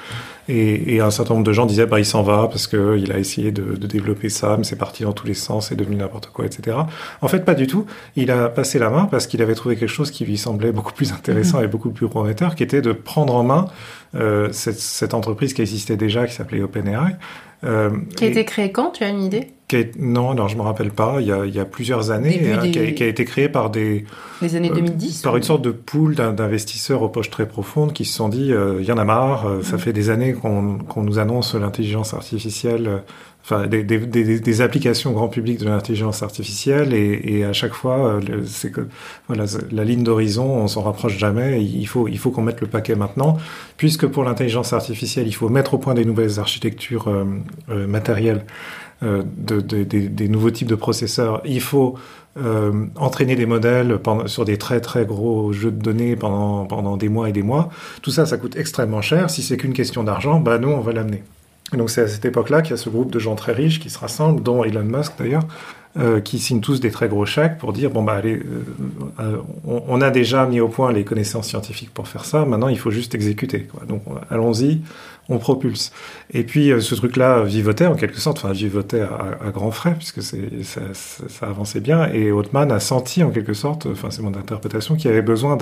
[0.47, 3.13] Et, et un certain nombre de gens disaient bah il s'en va parce que il
[3.13, 5.97] a essayé de, de développer ça, mais c'est parti dans tous les sens, c'est devenu
[5.97, 6.77] n'importe quoi, etc.
[7.23, 7.87] En fait, pas du tout.
[8.15, 10.93] Il a passé la main parce qu'il avait trouvé quelque chose qui lui semblait beaucoup
[10.93, 11.65] plus intéressant mm-hmm.
[11.65, 13.69] et beaucoup plus prometteur, qui était de prendre en main
[14.17, 17.17] euh, cette, cette, entreprise qui existait déjà, qui s'appelait OpenAI.
[17.65, 18.91] Euh, qui a été créée quand?
[18.91, 19.49] Tu as une idée?
[19.99, 21.17] Non, alors je me rappelle pas.
[21.21, 23.49] Il y a, il y a plusieurs années, hein, qui, a, qui, a, été créé
[23.49, 24.05] par des
[24.43, 28.05] les années 2010, euh, par une sorte de pool d'investisseurs aux poches très profondes qui
[28.05, 29.47] se sont dit, euh, il y en a marre.
[29.47, 29.79] Euh, ça mm.
[29.79, 33.03] fait des années qu'on nous annonce l'intelligence artificielle,
[33.43, 37.75] enfin des, des, des, des, applications grand public de l'intelligence artificielle, et, et, à chaque
[37.75, 38.89] fois, c'est que
[39.29, 41.63] voilà la ligne d'horizon, on s'en rapproche jamais.
[41.63, 43.39] Il faut il faut qu'on mette le paquet maintenant,
[43.77, 47.09] puisque pour l'intelligence artificielle, il faut mettre au point des nouvelles architectures
[47.69, 48.45] matérielles.
[49.05, 51.43] Euh, de, des nouveaux types de processeurs.
[51.45, 51.97] Il faut
[52.39, 57.11] euh, entraîner des modèles sur des très très gros jeux de données pendant, pendant des
[57.11, 57.69] mois et des mois.
[58.01, 59.29] Tout ça, ça coûte extrêmement cher.
[59.29, 61.23] Si c'est qu'une question d'argent, bah nous, on va l'amener.
[61.73, 63.91] Donc c'est à cette époque-là qu'il y a ce groupe de gens très riches qui
[63.91, 65.47] se rassemblent, dont Elon Musk d'ailleurs,
[65.99, 68.41] euh, qui signent tous des très gros chèques pour dire bon bah allez,
[69.67, 72.91] on, a déjà mis au point les connaissances scientifiques pour faire ça, maintenant il faut
[72.91, 73.69] juste exécuter.
[73.89, 74.81] Donc allons-y,
[75.29, 75.93] on propulse.
[76.33, 80.23] Et puis ce truc-là vivotait en quelque sorte, enfin vivotait à, à grands frais puisque
[80.23, 80.37] ça,
[80.93, 82.11] ça, avançait bien.
[82.13, 85.57] Et Othman a senti en quelque sorte, enfin c'est mon interprétation, qu'il avait besoin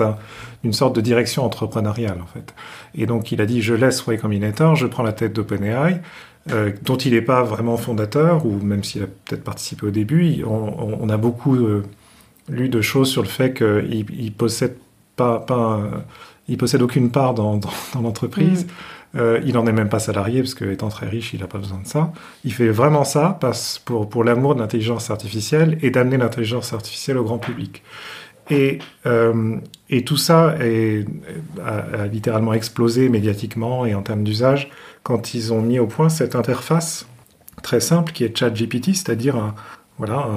[0.63, 2.53] d'une sorte de direction entrepreneuriale en fait.
[2.95, 6.01] Et donc il a dit je laisse Way Combinator, je prends la tête d'OpenAI.
[6.51, 10.43] Euh, dont il n'est pas vraiment fondateur, ou même s'il a peut-être participé au début,
[10.43, 11.83] on, a beaucoup euh,
[12.49, 14.75] lu de choses sur le fait qu'il il possède
[15.15, 15.45] pas,
[16.59, 18.65] possède aucune part dans, dans, l'entreprise.
[18.65, 18.69] Mm.
[19.15, 21.79] Euh, il n'en est même pas salarié parce qu'étant très riche, il n'a pas besoin
[21.79, 22.11] de ça.
[22.43, 23.37] Il fait vraiment ça
[23.85, 27.83] pour, pour l'amour de l'intelligence artificielle et d'amener l'intelligence artificielle au grand public.
[28.49, 28.79] Et,
[29.89, 30.57] et tout ça
[31.63, 34.69] a, littéralement explosé médiatiquement et en termes d'usage
[35.01, 37.07] quand ils ont mis au point cette interface
[37.61, 39.53] très simple qui est ChatGPT, c'est-à-dire
[39.97, 40.27] voilà,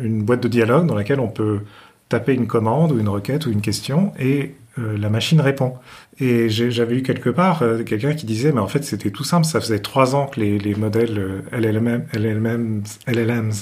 [0.00, 1.62] une boîte de dialogue dans laquelle on peut
[2.08, 4.67] taper une commande ou une requête ou une question et euh,
[4.98, 5.74] la machine répond.
[6.20, 9.46] Et j'avais lu quelque part euh, quelqu'un qui disait, mais en fait c'était tout simple,
[9.46, 13.52] ça faisait trois ans que les, modèles euh, LLM, LLMs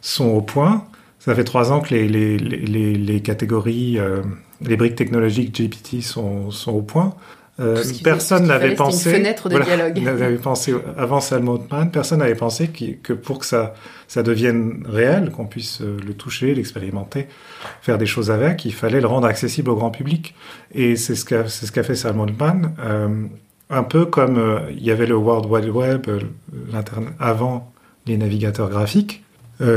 [0.00, 0.84] sont au point,
[1.18, 3.98] ça fait trois ans que les, catégories,
[4.60, 7.14] les briques technologiques GPT sont au point.
[7.60, 9.10] Euh, personne n'avait pensé.
[9.10, 9.98] Une fenêtre de dialogue.
[9.98, 11.58] N'avait pensé avant Salman
[11.92, 13.74] personne n'avait pensé que pour que ça,
[14.08, 17.26] ça devienne réel, qu'on puisse euh, le toucher, l'expérimenter,
[17.82, 20.34] faire des choses avec, il fallait le rendre accessible au grand public.
[20.74, 22.26] Et c'est ce qu'a c'est ce qu'a fait Salman
[22.80, 23.08] euh,
[23.70, 26.06] un peu comme euh, il y avait le World Wide Web,
[26.72, 27.72] l'internet avant
[28.06, 29.22] les navigateurs graphiques.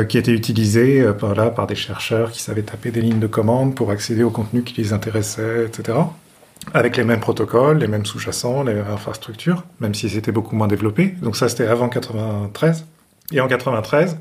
[0.10, 3.76] qui étaient utilisés par là par des chercheurs qui savaient taper des lignes de commande
[3.76, 6.00] pour accéder au contenu qui les intéressait, etc
[6.74, 10.68] avec les mêmes protocoles, les mêmes sous-jacents, les mêmes infrastructures, même si c'était beaucoup moins
[10.68, 11.16] développé.
[11.22, 12.86] Donc ça, c'était avant 93.
[13.32, 14.18] Et en 93,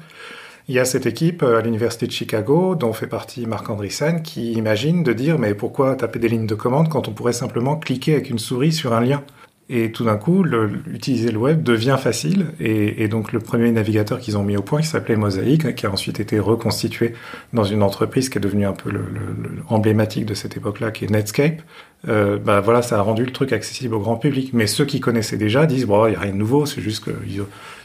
[0.68, 4.22] il y a cette équipe euh, à l'université de Chicago, dont fait partie Marc Andreessen,
[4.22, 7.76] qui imagine de dire mais pourquoi taper des lignes de commande quand on pourrait simplement
[7.76, 9.22] cliquer avec une souris sur un lien?
[9.68, 12.46] Et tout d'un coup, le, utiliser le web devient facile.
[12.60, 15.86] Et, et donc, le premier navigateur qu'ils ont mis au point, qui s'appelait Mosaic, qui
[15.86, 17.14] a ensuite été reconstitué
[17.52, 21.04] dans une entreprise qui est devenue un peu le, le, emblématique de cette époque-là, qui
[21.04, 21.62] est Netscape.
[22.06, 24.50] Euh, bah voilà, ça a rendu le truc accessible au grand public.
[24.52, 27.02] Mais ceux qui connaissaient déjà disent bon, il n'y a rien de nouveau, c'est juste
[27.02, 27.42] qu'ils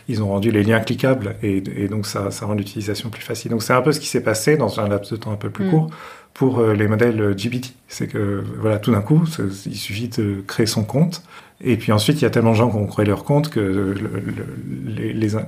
[0.07, 3.51] ils ont rendu les liens cliquables et, et donc ça, ça rend l'utilisation plus facile.
[3.51, 5.49] Donc c'est un peu ce qui s'est passé dans un laps de temps un peu
[5.49, 5.69] plus mm.
[5.69, 5.89] court
[6.33, 7.73] pour euh, les modèles GPT.
[7.87, 9.23] C'est que voilà, tout d'un coup,
[9.65, 11.23] il suffit de créer son compte
[11.63, 13.93] et puis ensuite, il y a tellement de gens qui ont créé leur compte que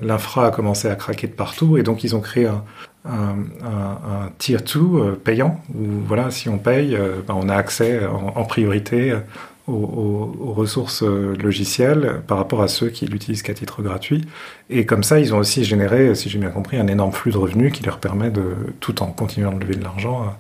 [0.02, 1.78] l'infra a commencé à craquer de partout.
[1.78, 2.48] Et donc, ils ont créé
[3.06, 8.06] un, tier 2 euh, payant, où voilà, si on paye, euh, ben, on a accès
[8.06, 9.14] en, priorité
[9.68, 14.24] aux, ressources euh, logicielles par rapport à ceux qui l'utilisent qu'à titre gratuit.
[14.70, 17.38] Et comme ça, ils ont aussi généré, si j'ai bien compris, un énorme flux de
[17.38, 20.36] revenus qui leur permet de, tout en continuant de lever de l'argent,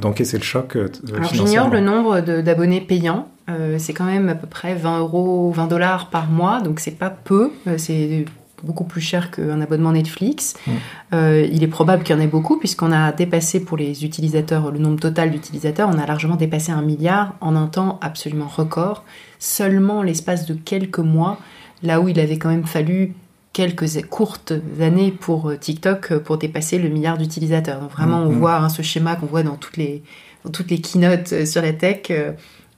[0.00, 0.76] d'encaisser le choc.
[0.76, 3.28] Alors j'ignore le nombre d'abonnés payants.
[3.50, 6.92] Euh, c'est quand même à peu près 20 euros, 20 dollars par mois, donc c'est
[6.92, 7.50] pas peu.
[7.66, 8.24] Euh, c'est
[8.62, 10.54] beaucoup plus cher qu'un abonnement Netflix.
[10.66, 10.70] Mm.
[11.14, 14.70] Euh, il est probable qu'il y en ait beaucoup, puisqu'on a dépassé pour les utilisateurs,
[14.70, 19.04] le nombre total d'utilisateurs, on a largement dépassé un milliard en un temps absolument record,
[19.38, 21.38] seulement l'espace de quelques mois,
[21.82, 23.14] là où il avait quand même fallu
[23.52, 27.80] quelques courtes années pour TikTok pour dépasser le milliard d'utilisateurs.
[27.80, 28.38] Donc vraiment, on mm.
[28.38, 30.02] voit hein, ce schéma qu'on voit dans toutes les,
[30.44, 32.10] dans toutes les keynotes sur la tech.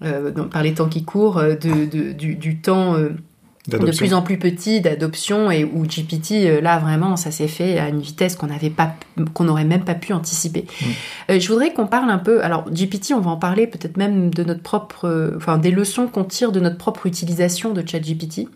[0.04, 3.10] Euh, par les temps qui courent, euh, de, du, temps euh,
[3.68, 7.88] de plus en plus petit d'adoption et où GPT là vraiment ça s'est fait à
[7.88, 8.96] une vitesse qu'on n'avait pas
[9.32, 10.66] qu'on n'aurait même pas pu anticiper.
[11.28, 11.38] Mm.
[11.38, 14.42] je voudrais qu'on parle un peu alors GPT on va en parler peut-être même de
[14.42, 18.48] notre propre enfin des leçons qu'on tire de notre propre utilisation de ChatGPT.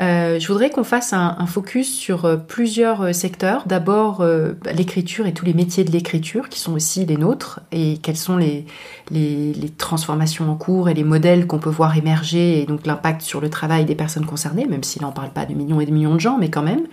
[0.00, 3.66] Euh, je voudrais qu'on fasse un, focus sur euh, plusieurs euh, secteurs.
[3.66, 7.98] D'abord, bah, l'écriture et tous les métiers de l'écriture qui sont aussi les nôtres et
[7.98, 8.66] quelles sont les,
[9.10, 13.22] les, les transformations en cours et les modèles qu'on peut voir émerger et donc l'impact
[13.22, 15.92] sur le travail des personnes concernées, même s'il n'en parle pas de millions et de
[15.92, 16.86] millions de gens, mais quand même.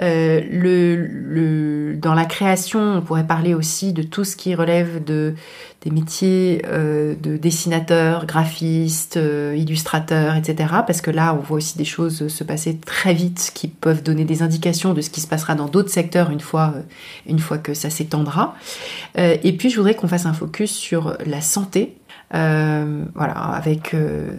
[0.00, 5.02] Euh, le, le, dans la création, on pourrait parler aussi de tout ce qui relève
[5.02, 5.34] de,
[5.82, 10.74] des métiers euh, de dessinateur, graphiste, euh, illustrateur, etc.
[10.86, 14.24] Parce que là, on voit aussi des choses se passer très vite qui peuvent donner
[14.24, 16.82] des indications de ce qui se passera dans d'autres secteurs une fois, euh,
[17.28, 18.56] une fois que ça s'étendra.
[19.16, 21.96] Et puis, je voudrais qu'on fasse un focus sur la santé.
[22.30, 23.94] Voilà, avec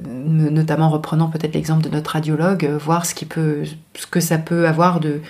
[0.05, 3.63] notamment reprenant peut-être l'exemple de notre radiologue, voir ce qui peut,
[3.95, 5.21] ce que ça peut avoir de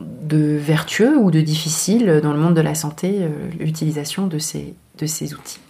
[0.00, 5.06] de vertueux ou de difficile dans le monde de la santé, l'utilisation de ces, de
[5.06, 5.60] ces outils.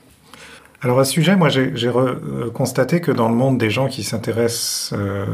[0.80, 4.04] Alors à ce sujet, moi j'ai euh, constaté que dans le monde des gens qui
[4.04, 5.26] s'intéressent euh,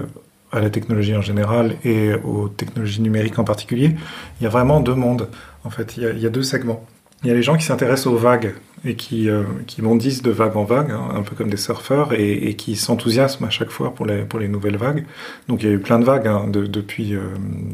[0.53, 3.95] à la technologie en général et aux technologies numériques en particulier,
[4.41, 5.29] il y a vraiment deux mondes.
[5.65, 6.85] En fait, il y a, deux segments.
[7.23, 10.31] Il y a les gens qui s'intéressent aux vagues et qui, euh, qui bondissent de
[10.31, 13.95] vague en vague, hein, un peu comme des surfeurs, et, qui s'enthousiasment à chaque fois
[13.95, 15.07] pour les, pour les nouvelles vagues.
[15.49, 17.21] Donc il y a eu plein de vagues hein, depuis, euh,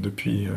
[0.00, 0.50] depuis euh,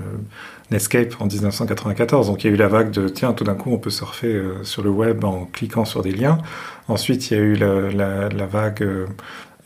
[0.72, 2.28] Netscape en 1994.
[2.28, 4.42] Donc il y a eu la vague de tiens, tout d'un coup on peut surfer
[4.64, 6.38] sur le web en cliquant sur des liens.
[6.88, 8.88] Ensuite il y a eu la, la, la vague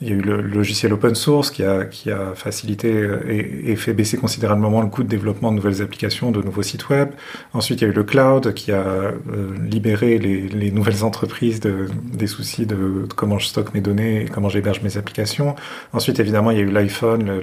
[0.01, 3.93] il y a eu le logiciel open source qui a, qui a facilité et, fait
[3.93, 7.09] baisser considérablement le coût de développement de nouvelles applications, de nouveaux sites web.
[7.53, 9.13] Ensuite, il y a eu le cloud qui a euh,
[9.59, 14.25] libéré les, les, nouvelles entreprises de, des soucis de, comment je stocke mes données et
[14.25, 15.55] comment j'héberge mes applications.
[15.93, 17.41] Ensuite, évidemment, il y a eu l'iPhone,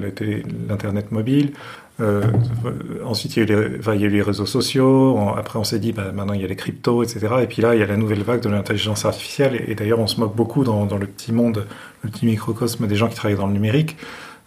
[0.68, 1.52] l'Internet mobile.
[2.00, 2.22] Euh,
[3.04, 5.16] ensuite, il y, a eu les, réseaux sociaux.
[5.36, 7.36] après, on s'est dit, bah, maintenant, il y a les cryptos, etc.
[7.42, 9.62] Et puis là, il y a la nouvelle vague de l'intelligence artificielle.
[9.68, 11.66] Et, d'ailleurs, on se moque beaucoup dans, le petit monde,
[12.02, 13.96] le petit microcosme des gens qui travaillent dans le numérique,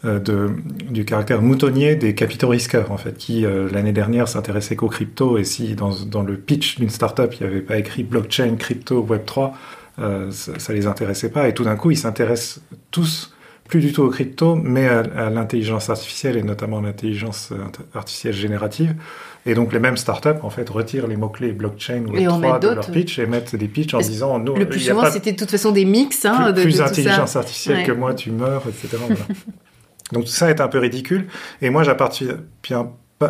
[0.05, 0.49] euh,
[0.91, 5.38] du caractère moutonnier des capitaux risqueurs, en fait, qui, euh, l'année dernière, s'intéressaient qu'aux cryptos.
[5.38, 9.53] Et si dans, le pitch d'une startup, il n'y avait pas écrit blockchain, crypto, Web3,
[9.99, 11.47] euh, ça, ça les intéressait pas.
[11.47, 13.33] Et tout d'un coup, ils s'intéressent tous
[13.67, 17.58] plus du tout aux crypto, mais à, l'intelligence artificielle et notamment l'intelligence euh,
[17.93, 18.95] artificielle générative.
[19.45, 22.91] Et donc les mêmes startups en fait retirent les mots-clés blockchain ou Web3 de leur
[22.91, 25.71] pitch et mettent des pitchs en disant nous le plus souvent c'était de toute façon
[25.71, 28.97] des mix hein, plus, de, plus d'intelligence artificielle que moi tu meurs etc.
[30.12, 31.27] donc tout ça est un peu ridicule
[31.62, 32.39] et moi j'appartiens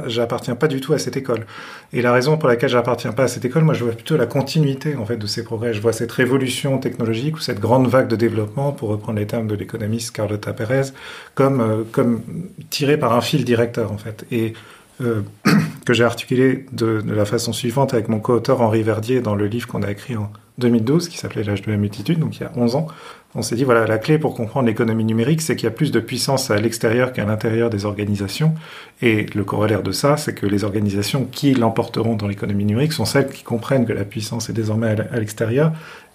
[0.08, 1.46] j'appartiens pas du tout à cette école.
[1.94, 4.26] Et la raison pour laquelle j'appartiens pas à cette école, moi, je vois plutôt la
[4.26, 5.74] continuité en fait de ces progrès.
[5.74, 9.48] Je vois cette révolution technologique ou cette grande vague de développement, pour reprendre les termes
[9.48, 10.92] de l'économiste Carlota Pérez,
[11.36, 12.22] comme euh, comme
[12.70, 14.26] tirée par un fil directeur en fait.
[14.32, 14.54] Et
[15.02, 15.22] euh,
[15.86, 19.48] que j'ai articulé de, de, la façon suivante avec mon co-auteur Henri Verdier dans le
[19.48, 22.46] livre qu'on a écrit en 2012, qui s'appelait L'âge de la multitude, donc il y
[22.46, 22.88] a 11 ans,
[23.36, 25.92] on s'est dit, voilà, la clé pour comprendre l'économie numérique, c'est qu'il y a plus
[25.92, 28.54] de puissance à l'extérieur qu'à l'intérieur des organisations.
[29.02, 33.06] Et le corollaire de ça, c'est que les organisations qui l'emporteront dans l'économie numérique sont
[33.06, 35.72] celles qui comprennent que la puissance est désormais à l'extérieur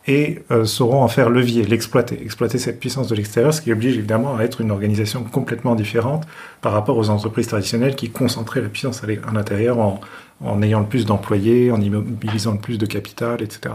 [0.07, 3.97] et euh, sauront en faire levier, l'exploiter, exploiter cette puissance de l'extérieur, ce qui oblige
[3.97, 6.27] évidemment à être une organisation complètement différente
[6.61, 11.07] par rapport aux entreprises traditionnelles qui concentraient la puissance à l'intérieur en, ayant le plus
[11.07, 13.75] d'employés, en immobilisant le plus de capital, etc.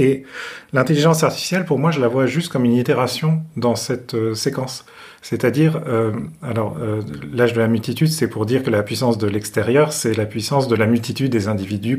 [0.00, 0.24] Et
[0.72, 4.86] l'intelligence artificielle, pour moi, je la vois juste comme une itération dans cette euh, séquence.
[5.20, 7.02] C'est-à-dire, euh, alors, euh,
[7.34, 10.68] l'âge de la multitude, c'est pour dire que la puissance de l'extérieur, c'est la puissance
[10.68, 11.98] de la multitude des individus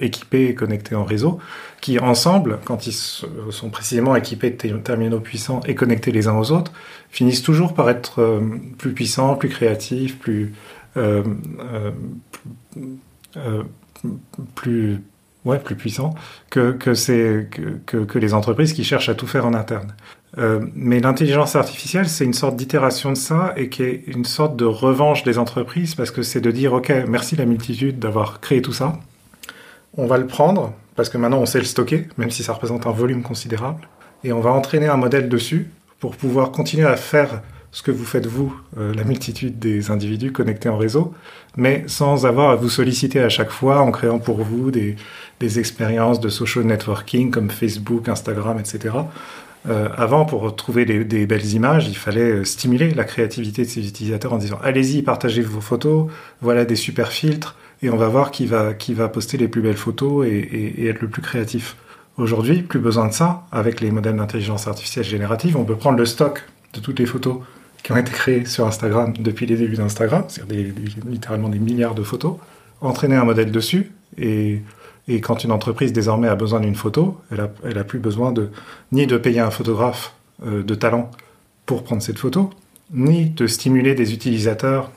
[0.00, 1.38] équipés et connectés en réseau,
[1.80, 6.50] qui ensemble, quand ils sont précisément équipés de terminaux puissants et connectés les uns aux
[6.50, 6.72] autres,
[7.10, 8.42] finissent toujours par être
[8.76, 10.52] plus puissants, plus créatifs, plus
[14.56, 15.00] plus
[15.46, 16.14] ouais, plus puissant
[16.50, 17.48] que, que, c'est,
[17.86, 19.94] que, que, les entreprises qui cherchent à tout faire en interne.
[20.38, 24.56] Euh, mais l'intelligence artificielle, c'est une sorte d'itération de ça et qui est une sorte
[24.56, 28.60] de revanche des entreprises parce que c'est de dire, OK, merci la multitude d'avoir créé
[28.60, 28.98] tout ça.
[29.96, 32.86] On va le prendre parce que maintenant on sait le stocker, même si ça représente
[32.86, 33.88] un volume considérable.
[34.24, 37.42] Et on va entraîner un modèle dessus pour pouvoir continuer à faire
[37.76, 41.12] ce que vous faites vous, euh, la multitude des individus connectés en réseau,
[41.58, 44.96] mais sans avoir à vous solliciter à chaque fois en créant pour vous des,
[45.40, 48.94] des expériences de social networking comme Facebook, Instagram, etc.
[49.68, 53.86] Euh, avant, pour trouver des, belles images, il fallait euh, stimuler la créativité de ces
[53.86, 56.06] utilisateurs en disant allez-y, partagez vos photos,
[56.40, 59.60] voilà des super filtres, et on va voir qui va, qui va poster les plus
[59.60, 61.76] belles photos et être le plus créatif.
[62.16, 63.42] Aujourd'hui, plus besoin de ça.
[63.52, 67.40] Avec les modèles d'intelligence artificielle générative, on peut prendre le stock de toutes les photos
[67.82, 70.74] qui ont été créés sur Instagram depuis les débuts d'Instagram, c'est-à-dire
[71.08, 72.36] littéralement des milliards de photos,
[72.80, 74.62] entraîner un modèle dessus et,
[75.08, 78.32] et quand une entreprise désormais a besoin d'une photo, elle a, elle a plus besoin
[78.32, 78.50] de
[78.92, 81.10] ni de payer un photographe euh, de talent
[81.64, 82.50] pour prendre cette photo,
[82.92, 84.90] ni de stimuler des utilisateurs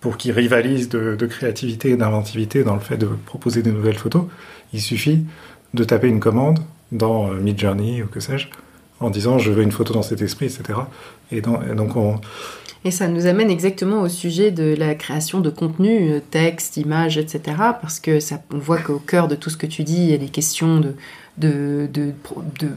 [0.00, 3.98] pour qu'ils rivalisent de, de créativité et d'inventivité dans le fait de proposer des nouvelles
[3.98, 4.24] photos.
[4.72, 5.24] Il suffit
[5.74, 6.60] de taper une commande
[6.92, 8.48] dans euh, Midjourney ou que sais-je,
[9.00, 10.78] en disant je veux une photo dans cet esprit, etc.
[11.32, 12.20] Et, donc on...
[12.84, 17.18] Et ça nous amène exactement au sujet de la création de contenu, euh, texte, images,
[17.18, 17.40] etc.
[17.80, 20.14] Parce que ça, on voit qu'au cœur de tout ce que tu dis, il y
[20.14, 20.94] a des questions de,
[21.36, 22.14] de, de,
[22.58, 22.68] de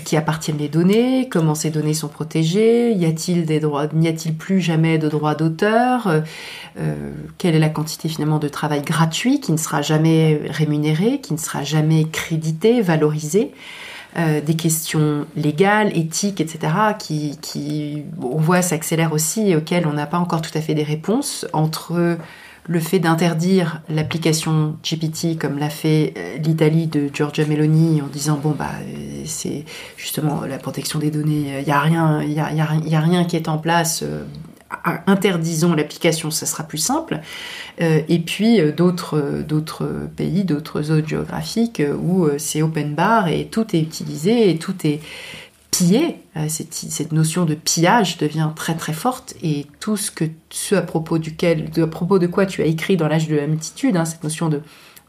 [0.00, 4.34] qui appartiennent les données, comment ces données sont protégées, y a-t-il des droits, n'y a-t-il
[4.34, 6.20] plus jamais de droits d'auteur, euh,
[6.78, 11.32] euh, quelle est la quantité finalement de travail gratuit qui ne sera jamais rémunéré, qui
[11.32, 13.52] ne sera jamais crédité, valorisé.
[14.16, 20.18] Euh, des questions légales, éthiques, etc., qui, on voit, s'accélèrent aussi, auxquelles on n'a pas
[20.18, 22.16] encore tout à fait des réponses, entre
[22.66, 28.38] le fait d'interdire l'application GPT comme l'a fait euh, l'Italie de Giorgia Meloni en disant
[28.42, 29.66] bon bah euh, c'est
[29.98, 33.24] justement la protection des données il y a rien il y a, y a, rien
[33.26, 34.02] qui est en place
[35.06, 37.20] interdisons l'application, ça sera plus simple.
[37.78, 43.80] et puis d'autres d'autres pays, d'autres zones géographiques où c'est open bar et tout est
[43.80, 45.00] utilisé et tout est
[45.76, 46.16] pillé.
[46.48, 50.24] Cette, notion de pillage devient très très forte et tout ce que
[50.72, 53.46] à propos duquel, de, à propos de quoi tu as écrit dans l'âge de la
[53.46, 54.60] multitude, hein, cette notion de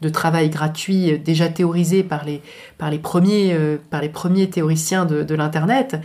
[0.02, 2.42] de travail gratuit euh, déjà théorisé par les,
[2.78, 5.96] par les, premiers, euh, par les premiers théoriciens de, l'Internet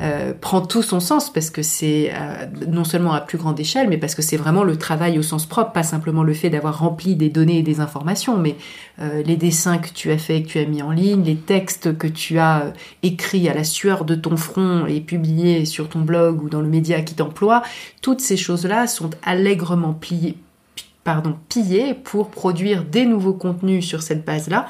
[0.00, 2.10] euh, prend tout son sens parce que c'est
[2.66, 5.46] non seulement à plus grande échelle, mais parce que c'est vraiment le travail au sens
[5.46, 8.56] propre, pas simplement le fait d'avoir rempli des données et des informations, mais
[8.98, 12.06] les dessins que tu as fait, que tu as mis en ligne, les textes que
[12.06, 12.72] tu as
[13.02, 16.68] écrits à la sueur de ton front et publiés sur ton blog ou dans le
[16.68, 17.62] média qui t'emploie,
[18.00, 20.38] toutes ces choses-là sont allègrement pliées
[21.08, 24.68] pardon, pillés pour produire des nouveaux contenus sur cette base-là,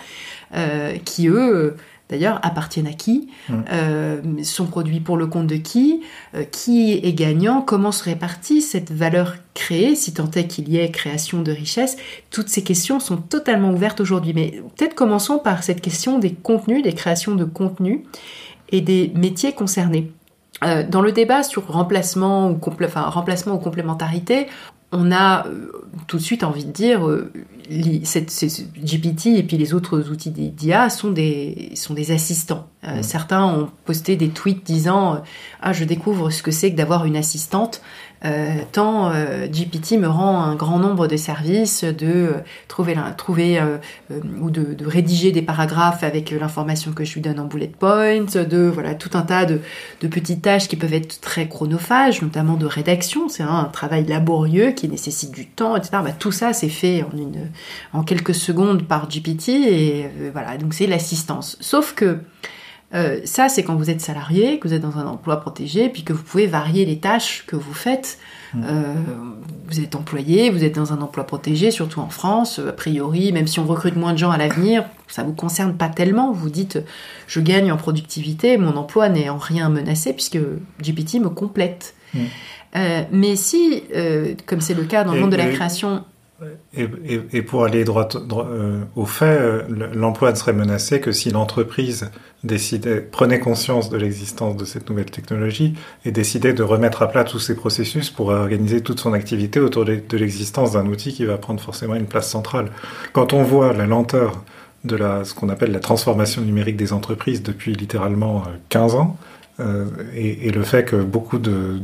[0.54, 1.76] euh, qui eux,
[2.08, 3.54] d'ailleurs, appartiennent à qui, mmh.
[3.72, 6.02] euh, sont produits pour le compte de qui,
[6.36, 10.78] euh, qui est gagnant, comment se répartit cette valeur créée, si tant est qu'il y
[10.78, 11.96] ait création de richesse.
[12.30, 14.32] Toutes ces questions sont totalement ouvertes aujourd'hui.
[14.32, 18.02] Mais peut-être commençons par cette question des contenus, des créations de contenus
[18.68, 20.12] et des métiers concernés.
[20.62, 24.46] dans le débat sur remplacement ou, enfin, remplacement ou complémentarité,
[24.92, 25.70] on a euh,
[26.06, 27.30] tout de suite envie de dire euh,
[28.04, 28.32] cette,
[28.82, 32.68] GPT et puis les autres outils d'IA sont des, sont des assistants.
[32.84, 35.22] Euh, certains ont posté des tweets disant
[35.60, 37.82] Ah, je découvre ce que c'est que d'avoir une assistante.
[38.24, 42.32] Euh, tant euh, GPT me rend un grand nombre de services de euh,
[42.66, 43.62] trouver, trouver
[44.40, 48.58] ou de, rédiger des paragraphes avec l'information que je lui donne en bullet points, de
[48.68, 49.60] voilà tout un tas de,
[50.08, 53.28] petites tâches qui peuvent être très chronophages, notamment de rédaction.
[53.28, 55.98] C'est un travail laborieux qui nécessite du temps, etc.
[56.04, 57.50] Bah, tout ça c'est fait en, une,
[57.92, 61.56] en quelques secondes par GPT et voilà donc c'est l'assistance.
[61.60, 62.18] Sauf que
[62.94, 66.04] euh, ça, c'est quand vous êtes salarié, que vous êtes dans un emploi protégé, puis
[66.04, 68.18] que vous pouvez varier les tâches que vous faites.
[68.54, 68.62] Mm.
[68.64, 68.94] Euh,
[69.66, 72.60] vous êtes employé, vous êtes dans un emploi protégé, surtout en France.
[72.66, 75.90] A priori, même si on recrute moins de gens à l'avenir, ça vous concerne pas
[75.90, 76.32] tellement.
[76.32, 76.78] Vous dites,
[77.26, 80.38] je gagne en productivité, mon emploi n'est en rien menacé puisque
[80.80, 81.94] GPT me complète.
[82.14, 82.18] Mm.
[82.76, 83.82] Euh, mais si,
[84.46, 86.04] comme c'est le cas dans le monde de la création,
[86.72, 89.62] et, pour aller droit, euh, au fait, euh,
[89.92, 92.10] l'emploi ne serait menacé que si l'entreprise
[93.10, 95.74] prenait conscience de l'existence de cette nouvelle technologie
[96.04, 99.84] et décidait de remettre à plat tous ses processus pour organiser toute son activité autour
[99.84, 102.70] de, l'existence d'un outil qui va prendre forcément une place centrale.
[103.12, 104.44] Quand on voit la lenteur
[104.84, 109.16] de ce qu'on appelle la transformation numérique des entreprises depuis littéralement 15 euh, ans,
[109.60, 111.80] euh, et, le fait que beaucoup de,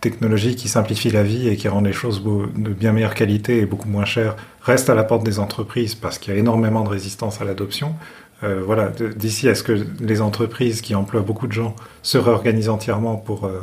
[0.00, 3.66] technologies qui simplifient la vie et qui rendent les choses de bien meilleure qualité et
[3.66, 6.90] beaucoup moins chères restent à la porte des entreprises parce qu'il y a énormément de
[6.90, 7.94] résistance à l'adoption.
[8.42, 12.68] Euh, voilà, d'ici à ce que les entreprises qui emploient beaucoup de gens se réorganisent
[12.68, 13.60] entièrement pour, euh,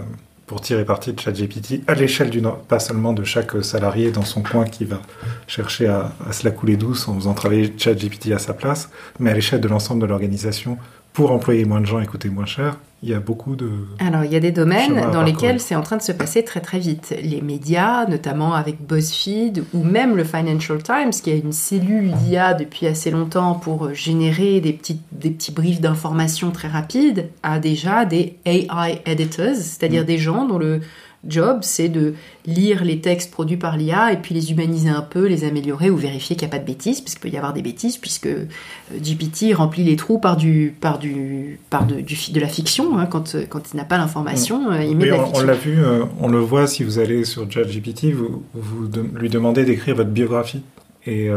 [0.62, 4.66] tirer parti de ChatGPT à l'échelle du pas seulement de chaque salarié dans son coin
[4.66, 5.01] qui va
[5.47, 9.34] chercher à se la couler douce en faisant travailler ChatGPT à sa place, mais à
[9.34, 10.78] l'échelle de l'ensemble de l'organisation
[11.14, 13.70] pour employer moins de gens et coûter moins cher, il y a beaucoup de...
[13.99, 16.59] Alors, il y a des domaines dans lesquels c'est en train de se passer très
[16.59, 17.16] très vite.
[17.24, 22.53] Les médias, notamment avec BuzzFeed, ou même le Financial Times, qui a une cellule d'IA
[22.53, 28.05] depuis assez longtemps pour générer des petits, des petits briefs d'informations très rapides, a déjà
[28.05, 30.05] des AI editors, c'est-à-dire mm.
[30.05, 30.82] des gens dont le
[31.28, 32.13] job, c'est de
[32.45, 35.97] lire les textes produits par l'IA et puis les humaniser un peu, les améliorer ou
[35.97, 38.47] vérifier qu'il n'y a pas de bêtises, puisqu'il peut y avoir des bêtises, puisque euh,
[38.93, 42.97] GPT remplit les trous par du, par du, par de, du, de la fiction.
[42.97, 44.74] Hein, quand, quand il n'a pas l'information, mm.
[44.74, 45.43] euh, il met de la fiction.
[45.43, 49.30] On l'a vu, euh, on le voit si vous allez sur ChatGPT, vous, vous lui
[49.30, 50.63] demandez d'écrire votre biographie.
[51.07, 51.30] Et,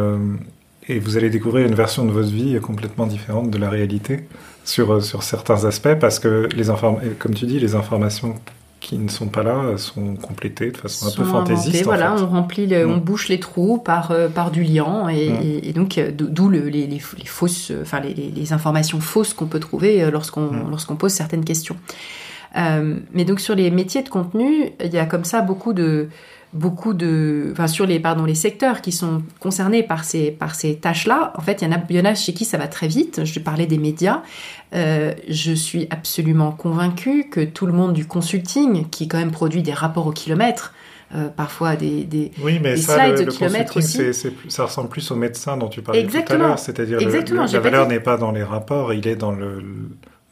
[0.89, 4.29] et vous allez découvrir une version de votre vie complètement différente de la réalité
[4.63, 6.67] sur, sur certains aspects, parce que, les
[7.19, 8.35] comme tu dis, les informations
[8.85, 11.85] qui ne sont pas là sont complétés de façon un peu fantaisiste.
[11.85, 13.01] voilà, on remplit, on mm.
[13.01, 15.73] bouche les trous par euh, par du liant et, mm.
[15.73, 20.11] donc euh, d'où les, les, fausses, enfin les, les, informations fausses qu'on peut trouver euh,
[20.11, 20.71] lorsqu'on mm.
[20.71, 21.77] lorsqu'on pose certaines questions.
[22.55, 26.09] mais donc sur les métiers de contenu, il y a comme ça beaucoup de
[26.55, 30.77] beaucoup de, enfin sur les pardon les secteurs qui sont concernés par ces par ces
[30.77, 31.33] tâches-là.
[31.37, 32.87] En fait, il y en a, il y en a chez qui ça va très
[32.87, 33.25] vite.
[33.25, 34.23] Je parlais des médias.
[34.75, 39.63] Euh, je suis absolument convaincue que tout le monde du consulting, qui quand même produit
[39.63, 40.73] des rapports au kilomètre,
[41.15, 44.01] euh, parfois des, des, oui, mais ça, slides le, kilomètre aussi.
[44.49, 46.59] ça ressemble plus au médecin dont tu parlais tout à l'heure.
[46.59, 49.63] C'est-à-dire la valeur n'est pas dans les rapports, il est dans le,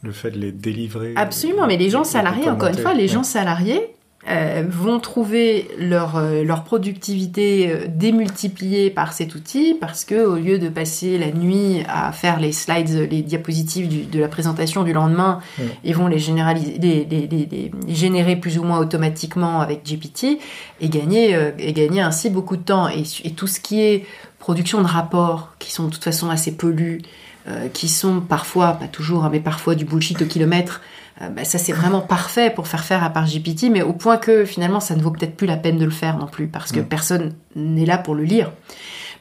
[0.02, 1.14] le fait de les délivrer.
[1.16, 3.80] Absolument, mais les gens salariés, encore une fois, les gens salariés
[4.28, 10.36] euh, vont trouver leur, euh, leur productivité euh, démultipliée par cet outil parce que au
[10.36, 14.92] lieu de passer la nuit à faire les slides, les diapositives de la présentation du
[14.92, 15.40] lendemain,
[15.82, 20.38] ils vont les, généraliser, les, les, les, générer plus ou moins automatiquement avec GPT
[20.80, 22.88] et gagner, et gagner ainsi beaucoup de temps.
[22.88, 24.06] Et, et, tout ce qui est
[24.38, 27.02] production de rapports qui sont de toute façon assez pollues,
[27.72, 30.80] qui sont parfois, pas toujours, hein, mais parfois du bullshit au kilomètre,
[31.22, 34.16] euh, bah, ça c'est vraiment parfait pour faire faire à part GPT, mais au point
[34.16, 36.72] que finalement ça ne vaut peut-être plus la peine de le faire non plus, parce
[36.72, 36.86] que mm.
[36.86, 38.52] personne n'est là pour le lire.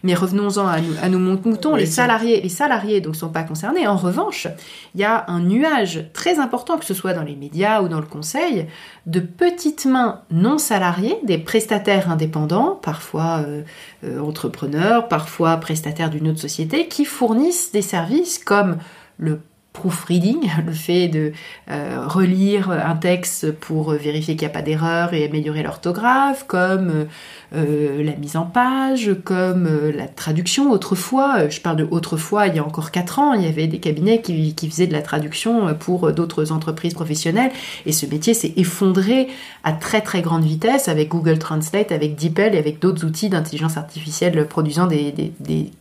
[0.04, 3.88] Mais revenons-en à, nous, à nos moutons, les salariés, les salariés donc sont pas concernés.
[3.88, 4.48] En revanche,
[4.96, 8.00] il y a un nuage très important, que ce soit dans les médias ou dans
[8.00, 8.66] le conseil,
[9.06, 13.62] de petites mains non salariées, des prestataires indépendants, parfois euh,
[14.04, 18.78] euh, entrepreneurs, parfois prestataires d'une autre société, qui fournissent des services comme
[19.18, 19.40] le
[19.74, 21.32] proofreading, le fait de
[21.70, 27.08] euh, relire un texte pour vérifier qu'il n'y a pas d'erreur et améliorer l'orthographe, comme
[27.56, 30.72] euh, la mise en page, comme euh, la traduction.
[30.72, 33.80] Autrefois, je parle de autrefois, il y a encore 4 ans, il y avait des
[33.80, 37.52] cabinets qui, faisaient de la traduction pour d'autres entreprises professionnelles
[37.86, 39.28] et ce métier s'est effondré
[39.64, 43.78] à très très grande vitesse avec Google Translate, avec DeepL et avec d'autres outils d'intelligence
[43.78, 45.72] artificielle produisant des, des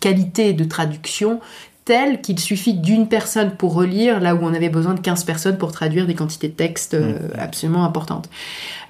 [0.00, 1.40] qualités de traduction
[1.86, 5.56] tel qu'il suffit d'une personne pour relire, là où on avait besoin de 15 personnes
[5.56, 7.38] pour traduire des quantités de texte euh, mm.
[7.38, 8.28] absolument importantes.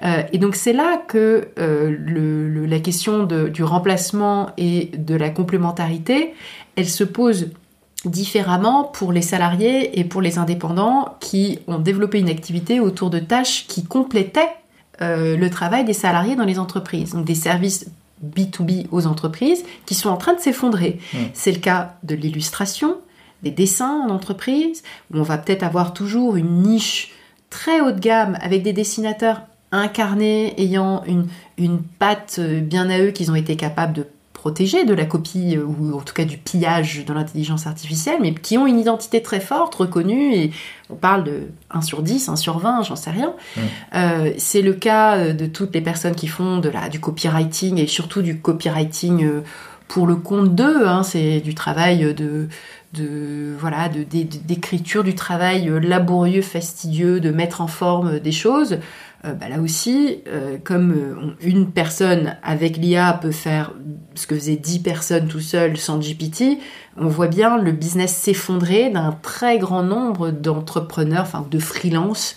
[0.03, 5.15] Euh, et donc c'est là que euh, le, la question de, du remplacement et de
[5.15, 6.33] la complémentarité,
[6.75, 7.51] elle se pose
[8.07, 13.19] différemment pour les salariés et pour les indépendants qui ont développé une activité autour de
[13.19, 14.49] tâches qui complétaient
[15.01, 17.13] le travail des salariés dans les entreprises.
[17.13, 17.91] Donc des services
[18.25, 20.99] B2B aux entreprises qui sont en train de s'effondrer.
[21.13, 21.19] Hmm.
[21.35, 22.97] C'est le cas de l'illustration,
[23.43, 27.13] des dessins en entreprise, où on va peut-être avoir toujours une niche
[27.51, 29.43] très haut de gamme avec des dessinateurs
[29.73, 31.27] incarnés ayant une,
[31.59, 34.07] une patte bien à eux qu'ils ont été capables de
[34.47, 38.33] protégés de la copie euh, ou en tout cas du pillage de l'intelligence artificielle, mais
[38.33, 40.53] qui ont une identité très forte, reconnue, et
[40.89, 43.35] on parle de 1 sur 10, 1 sur 20, j'en sais rien.
[43.97, 47.79] Euh, c'est le cas euh, de toutes les personnes qui font de la, du copywriting
[47.79, 49.43] et surtout du copywriting
[49.89, 52.49] pour le compte d'eux, hein, c'est du travail de,
[52.95, 58.79] de voilà d'écriture, du travail laborieux, fastidieux, de mettre en forme des choses.
[59.27, 63.73] Euh, bah là aussi, euh, comme euh, une personne avec l'IA peut faire
[64.15, 66.59] ce que faisaient 10 personnes tout seul sans GPT,
[66.97, 72.37] on voit bien le business s'effondrer d'un très grand nombre d'entrepreneurs, enfin de freelance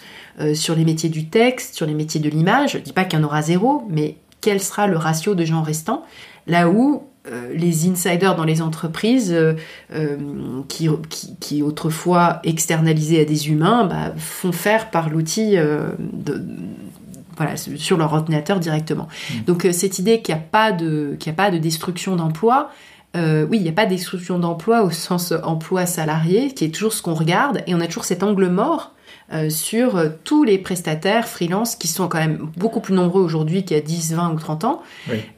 [0.53, 2.71] sur les métiers du texte, sur les métiers de l'image.
[2.71, 5.43] Je ne dis pas qu'il y en aura zéro, mais quel sera le ratio de
[5.43, 6.05] gens restants?
[6.47, 9.53] Là où euh, les insiders dans les entreprises euh,
[9.93, 10.15] euh,
[10.69, 10.89] qui,
[11.41, 15.57] qui, autrefois externalisaient à des humains bah, font faire par l'outil
[17.35, 19.09] voilà, sur leur ordinateur directement.
[19.09, 19.43] Mmh.
[19.47, 22.71] Donc cette idée qu'il n'y a, pas de, qu'il a pas de destruction d'emploi,
[23.15, 26.93] oui, il n'y a pas de destruction d'emploi au sens emploi salarié, qui est toujours
[26.93, 28.93] ce qu'on regarde, et on a toujours cet angle mort
[29.31, 33.63] euh, sur euh, tous les prestataires freelance qui sont quand même beaucoup plus nombreux aujourd'hui
[33.63, 34.81] qu'il y a 10, 20 ou 30 ans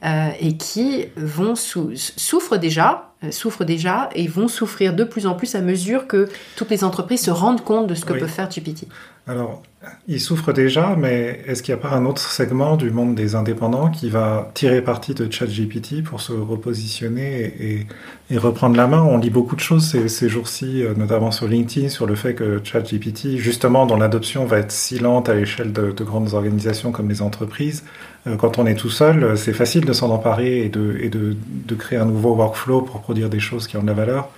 [0.04, 5.54] euh, et qui vont souffrent déjà souffrent déjà et vont souffrir de plus en plus
[5.54, 8.86] à mesure que toutes les entreprises se rendent compte de ce que peut faire GPT.
[9.28, 9.62] Alors,
[10.08, 13.36] il souffre déjà, mais est-ce qu'il n'y a pas un autre segment du monde des
[13.36, 17.86] indépendants qui va tirer parti de ChatGPT pour se repositionner et,
[18.30, 19.00] et, reprendre la main?
[19.00, 22.34] On lit beaucoup de choses ces, ces jours-ci, euh, notamment sur LinkedIn, sur le fait
[22.34, 26.90] que ChatGPT, justement, dont l'adoption va être si lente à l'échelle de, de, grandes organisations
[26.90, 30.68] comme les entreprises, euh, quand on est tout seul, c'est facile de s'en emparer et,
[30.68, 33.88] de, et de, de créer un nouveau workflow pour produire des choses qui ont de
[33.88, 34.28] la valeur.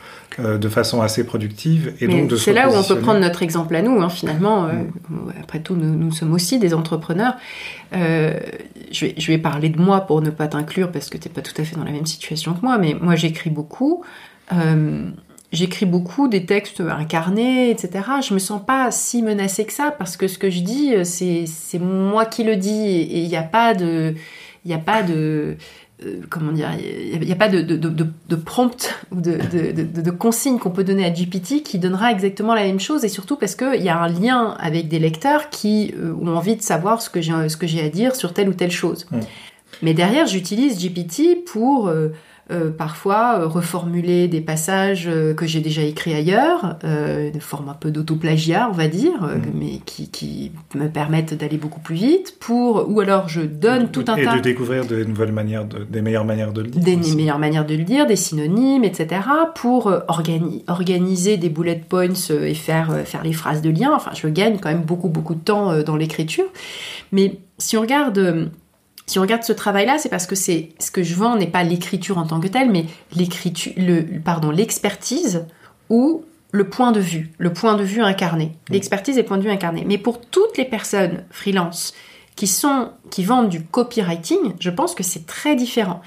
[0.40, 1.94] Euh, de façon assez productive.
[2.00, 4.64] Et donc c'est là où on peut prendre notre exemple à nous, hein, finalement.
[4.64, 4.72] Euh,
[5.08, 5.32] mm.
[5.40, 7.34] après tout, nous, sommes aussi des entrepreneurs.
[7.94, 8.40] Euh,
[8.90, 11.34] je, vais, je, vais, parler de moi pour ne pas t'inclure parce que tu n'es
[11.34, 14.02] pas tout à fait dans la même situation que moi, mais moi j'écris beaucoup.
[15.54, 18.04] J'écris beaucoup des textes incarnés, etc.
[18.26, 21.78] Je me sens pas si menacée que ça parce que ce que je dis, c'est
[21.78, 24.14] moi qui le dis et il n'y a pas de,
[24.64, 25.56] il n'y a pas de,
[26.04, 30.10] euh, comment dire, il n'y a, pas de, de, de, de prompt ou de, de,
[30.10, 33.54] consigne qu'on peut donner à GPT qui donnera exactement la même chose et surtout parce
[33.54, 37.10] qu'il y a un lien avec des lecteurs qui euh, ont envie de savoir ce
[37.10, 39.06] que j'ai à dire sur telle ou telle chose.
[39.82, 42.08] Mais derrière, j'utilise GPT pour euh,
[42.50, 47.74] euh, parfois euh, reformuler des passages euh, que j'ai déjà écrits ailleurs, de forme un
[47.74, 49.40] peu d'autoplagiat, on va dire, mm.
[49.54, 54.04] mais qui, qui, me permettent d'aller beaucoup plus vite, pour, ou alors je donne tout
[54.08, 54.34] un et tas...
[54.34, 56.82] Et de découvrir de nouvelles manières, de, des meilleures manières de le dire.
[56.82, 59.22] Des meilleures manières de le dire, des synonymes, etc.,
[59.54, 59.90] pour
[60.66, 63.92] organiser des bullet points et faire, faire les phrases de lien.
[63.94, 66.46] Enfin, je gagne quand même beaucoup, beaucoup de temps dans l'écriture.
[67.10, 68.50] Mais si on regarde
[69.06, 71.62] si on regarde ce travail-là, c'est parce que c'est ce que je vends n'est pas
[71.62, 75.46] l'écriture en tant que telle, mais l'écriture, le, pardon, l'expertise
[75.90, 78.72] ou le point de vue, le point de vue incarné, mmh.
[78.72, 79.84] l'expertise et le point de vue incarné.
[79.86, 81.94] Mais pour toutes les personnes freelance
[82.36, 86.00] qui sont qui vendent du copywriting, je pense que c'est très différent.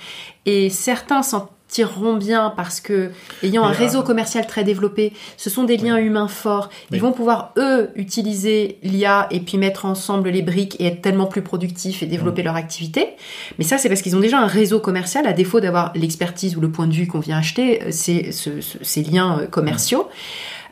[0.45, 3.11] Et certains sont tireront bien parce que,
[3.43, 6.70] ayant un réseau commercial très développé, ce sont des liens humains forts.
[6.91, 11.26] Ils vont pouvoir, eux, utiliser l'IA et puis mettre ensemble les briques et être tellement
[11.26, 13.09] plus productifs et développer leur activité.
[13.57, 16.61] Mais ça, c'est parce qu'ils ont déjà un réseau commercial, à défaut d'avoir l'expertise ou
[16.61, 20.07] le point de vue qu'on vient acheter, euh, ces liens euh, commerciaux.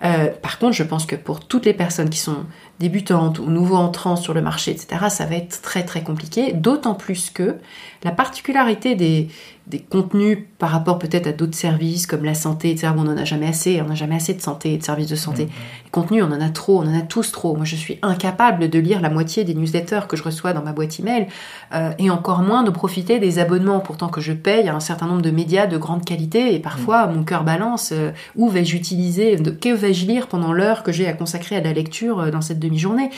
[0.04, 2.46] Euh, par contre, je pense que pour toutes les personnes qui sont
[2.80, 6.96] débutantes ou nouveaux entrants sur le marché, etc., ça va être très très compliqué, d'autant
[6.96, 7.56] plus que
[8.04, 9.30] la particularité des,
[9.68, 12.93] des contenus par rapport peut-être à d'autres services comme la santé, etc.
[12.95, 15.16] on n'en a jamais assez, on n'a jamais assez de santé et de services de
[15.16, 15.45] santé.
[15.45, 15.86] Mm-hmm.
[15.86, 17.55] Les contenus, on en a trop, on en a tous trop.
[17.55, 20.72] Moi, je suis incapable de lire la moitié des newsletters que je reçois dans ma
[20.72, 21.28] boîte email
[21.74, 25.07] euh, et encore moins de profiter des abonnements, pourtant que je paye à un certain
[25.07, 27.16] nombre de médias de grande qualité et parfois mm.
[27.16, 31.13] mon cœur balance euh, où vais-je utiliser, que vais-je lire pendant l'heure que j'ai à
[31.13, 33.09] consacrer à la lecture euh, dans cette demi-journée?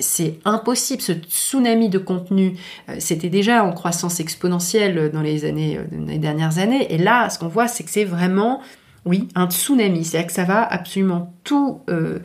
[0.00, 1.00] c'est impossible.
[1.00, 2.56] Ce tsunami de contenu,
[2.98, 6.92] c'était déjà en croissance exponentielle dans les années euh, les dernières années.
[6.92, 8.60] Et là, ce qu'on voit, c'est que c'est vraiment,
[9.04, 10.04] oui, un tsunami.
[10.04, 12.18] C'est-à-dire que ça va absolument tout, euh,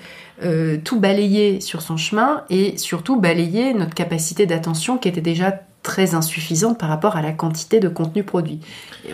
[0.43, 5.60] euh, tout balayer sur son chemin et surtout balayer notre capacité d'attention qui était déjà
[5.86, 8.60] très insuffisante par rapport à la quantité de contenu produit.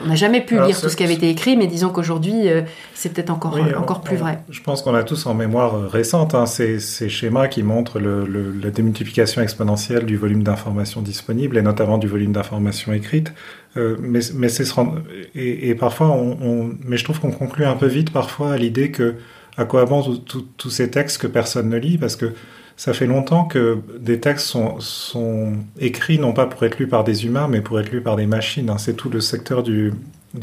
[0.04, 2.48] on n'a jamais pu lire tout ce qui avait été écrit, mais disons qu'aujourd'hui,
[2.94, 4.40] c'est peut-être encore, encore plus vrai.
[4.50, 8.26] Je pense qu'on a tous en mémoire récente hein, ces, ces, schémas qui montrent le,
[8.64, 13.34] la démultiplication exponentielle du volume d'informations disponibles, et notamment du volume d'informations écrites.
[13.76, 14.64] Euh, mais, mais c'est
[15.36, 18.58] et, et, parfois, on, on, mais je trouve qu'on conclut un peu vite parfois à
[18.58, 19.16] l'idée que
[19.58, 20.02] à quoi bon
[20.58, 22.34] tous ces textes que personne ne lit parce que
[22.82, 27.28] ça fait longtemps que des textes sont, écrits non pas pour être lus par des
[27.28, 28.72] humains mais pour être lus par des machines.
[28.72, 28.80] Hein.
[28.80, 29.94] C'est tout le secteur du,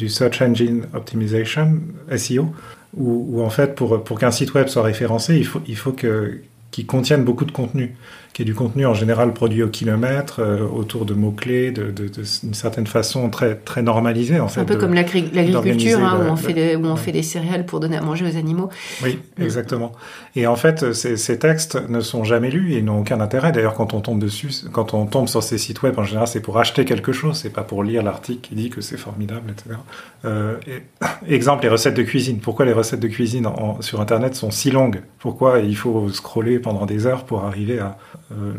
[0.07, 1.81] Search Engine Optimization,
[2.17, 2.55] SEO,
[2.97, 5.91] où, où en fait pour, pour qu'un site web soit référencé, il faut, il faut
[5.91, 7.97] que, qu'il contienne beaucoup de contenu
[8.33, 12.09] qui est du contenu en général produit au kilomètre, euh, autour de mots-clés, d'une de,
[12.09, 12.23] de,
[12.53, 14.39] certaine façon très, très normalisée.
[14.39, 17.23] En fait, un peu comme l'agriculture, hein, où, on, fait des, où on fait des
[17.23, 18.69] céréales pour donner à manger aux animaux.
[19.03, 19.43] Oui, mm.
[19.43, 19.93] exactement.
[20.37, 23.53] Et en fait, ces, ces, textes ne sont jamais lus et n'ont aucun intérêt.
[23.53, 26.41] D'ailleurs, quand on tombe dessus, quand on tombe sur ces sites web, en général, c'est
[26.41, 29.77] pour acheter quelque chose, c'est pas pour lire l'article qui dit que c'est formidable, etc.
[30.25, 32.39] Euh, et, exemple, les recettes de cuisine.
[32.39, 35.03] Pourquoi les recettes de cuisine en, sur Internet sont si longues?
[35.19, 37.97] Pourquoi il faut scroller pendant des heures pour arriver à,
[38.31, 38.53] euh,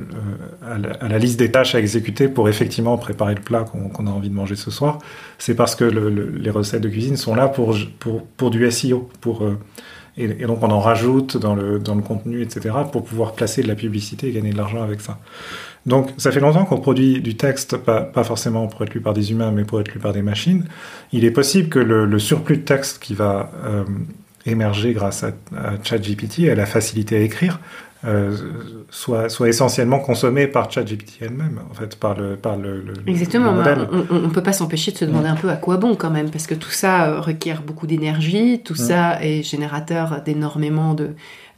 [1.00, 4.30] à, la, liste des tâches à exécuter pour effectivement préparer le plat qu'on a envie
[4.30, 4.98] de manger ce soir,
[5.38, 7.78] c'est parce que les recettes de cuisine sont là pour,
[8.36, 9.10] pour, du SEO.
[9.22, 9.60] Pour, euh,
[10.18, 13.68] et, donc on en rajoute dans le, dans le contenu, etc., pour pouvoir placer de
[13.68, 15.20] la publicité et gagner de l'argent avec ça.
[15.86, 19.14] Donc ça fait longtemps qu'on produit du texte, pas, pas, forcément pour être lu par
[19.14, 20.66] des humains, mais pour être lu par des machines.
[21.14, 23.84] Il est possible que le, surplus de texte qui va euh,
[24.48, 27.60] émerger grâce à, à ChatGPT à la facilité à écrire
[28.06, 28.34] euh,
[28.90, 33.52] soit, soit essentiellement consommé par ChatGPT elle-même, en fait, par le, par le, Exactement,
[34.10, 36.30] on ne peut pas s'empêcher de se demander un peu à quoi bon quand même,
[36.30, 41.10] parce que tout ça euh, requiert beaucoup d'énergie, tout ça est générateur d'énormément de,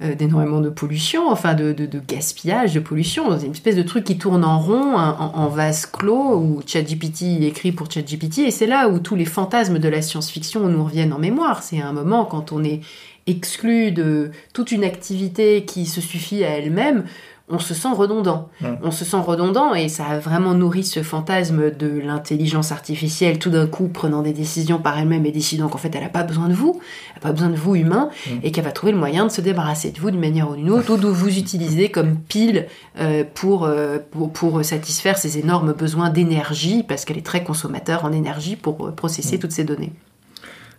[0.01, 4.03] euh, d'énormément de pollution, enfin de, de, de, gaspillage, de pollution, une espèce de truc
[4.03, 8.65] qui tourne en rond, en, en vase clos, où ChatGPT écrit pour ChatGPT, et c'est
[8.65, 11.61] là où tous les fantasmes de la science-fiction nous reviennent en mémoire.
[11.61, 12.81] C'est un moment quand on est
[13.27, 17.05] exclu de toute une activité qui se suffit à elle-même,
[17.51, 18.49] on se sent redondant.
[18.81, 23.49] On se sent redondant et ça a vraiment nourri ce fantasme de l'intelligence artificielle tout
[23.49, 26.47] d'un coup prenant des décisions par elle-même et décidant qu'en fait elle n'a pas besoin
[26.47, 28.09] de vous, elle n'a pas besoin de vous humain
[28.41, 30.69] et qu'elle va trouver le moyen de se débarrasser de vous d'une manière ou d'une
[30.69, 32.67] autre ou de vous utiliser comme pile
[32.99, 38.05] euh, pour, euh, pour, pour, satisfaire ses énormes besoins d'énergie parce qu'elle est très consommateur
[38.05, 39.91] en énergie pour euh, processer toutes ces données.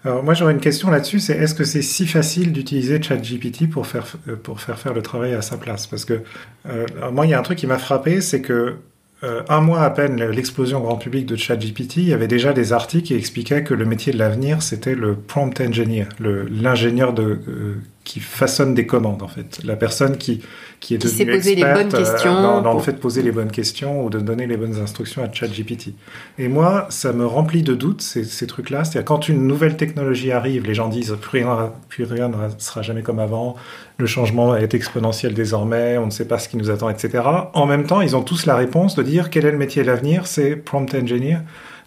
[0.05, 3.87] Alors moi j'aurais une question là-dessus, c'est est-ce que c'est si facile d'utiliser ChatGPT pour
[3.87, 5.87] faire euh, pour faire faire le travail à sa place?
[5.87, 6.23] Parce que
[6.69, 8.75] euh, moi il y a un truc qui m'a frappé, c'est que
[9.23, 12.73] euh, un mois à peine l'explosion grand public de ChatGPT, il y avait déjà des
[12.73, 17.39] articles qui expliquaient que le métier de l'avenir c'était le prompt engineer, l'ingénieur de
[18.05, 19.61] qui façonne des commandes en fait.
[19.65, 20.41] La personne qui
[20.81, 22.99] qui est Qui devenue poser les bonnes questions euh, dans, dans le pour- fait de
[22.99, 25.95] poser les bonnes questions ou de donner les bonnes instructions à ChatGPT.
[26.39, 28.83] Et moi, ça me remplit de doutes ces, ces trucs-là.
[28.83, 32.83] C'est-à-dire quand une nouvelle technologie arrive, les gens disent plus rien, plus rien ne sera
[32.83, 33.55] jamais comme avant.
[33.99, 35.99] Le changement est exponentiel désormais.
[35.99, 37.23] On ne sait pas ce qui nous attend, etc.
[37.55, 39.87] En même temps, ils ont tous la réponse de dire quel est le métier de
[39.87, 40.27] l'avenir?
[40.27, 41.39] C'est prompt engineer.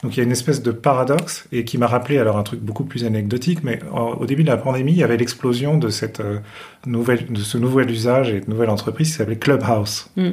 [0.06, 2.60] Donc il y a une espèce de paradoxe et qui m'a rappelé alors un truc
[2.60, 6.20] beaucoup plus anecdotique, mais au début de la pandémie, il y avait l'explosion de cette
[6.20, 6.38] euh,
[6.86, 10.30] nouvelle, de ce nouvel usage et de nouvelle entreprise qui s'appelait Clubhouse, Mm.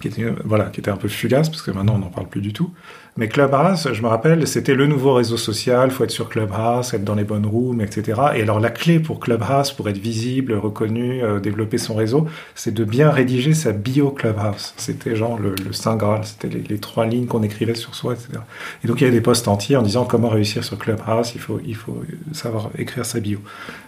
[0.00, 2.28] qui était euh, voilà, qui était un peu fugace parce que maintenant on n'en parle
[2.28, 2.70] plus du tout.
[3.16, 5.90] Mais Clubhouse, je me rappelle, c'était le nouveau réseau social.
[5.90, 8.20] Faut être sur Clubhouse, être dans les bonnes rooms, etc.
[8.36, 12.72] Et alors la clé pour Clubhouse, pour être visible, reconnu, euh, développer son réseau, c'est
[12.72, 14.74] de bien rédiger sa bio Clubhouse.
[14.76, 16.24] C'était genre le, saint graal.
[16.24, 18.40] C'était les, les trois lignes qu'on écrivait sur soi, etc.
[18.84, 21.32] Et donc il y avait des posts entiers en disant comment réussir sur Clubhouse.
[21.34, 22.02] Il faut, il faut
[22.32, 23.40] savoir écrire sa bio.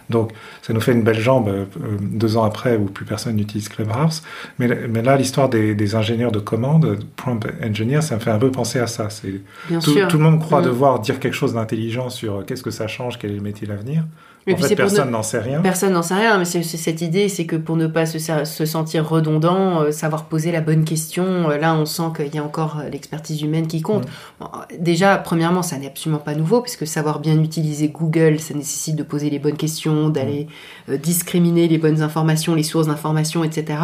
[0.09, 1.65] Donc ça nous fait une belle jambe euh,
[2.01, 4.23] deux ans après où plus personne n'utilise Clubhouse.
[4.59, 8.39] Mais, mais là, l'histoire des, des ingénieurs de commande, prompt engineer, ça me fait un
[8.39, 9.09] peu penser à ça.
[9.21, 10.65] Tout, le monde croit Mm.
[10.65, 13.67] devoir dire quelque chose d'intelligent sur euh, qu'est-ce que ça change, quel est le métier
[13.67, 14.03] de l'avenir.
[14.47, 15.61] Et En puis fait, personne ne- n'en sait rien.
[15.61, 18.65] Personne n'en sait rien, mais c'est cette idée, c'est que pour ne pas se, se
[18.65, 22.43] sentir redondant, euh, savoir poser la bonne question, euh, là on sent qu'il y a
[22.43, 24.05] encore euh, l'expertise humaine qui compte.
[24.05, 24.09] Mm.
[24.39, 24.47] Bon,
[24.79, 29.03] déjà, premièrement, ça n'est absolument pas nouveau, puisque savoir bien utiliser Google, ça nécessite de
[29.03, 30.47] poser les bonnes questions, d'aller
[30.89, 33.77] euh, discriminer les bonnes informations, les sources d'informations, etc.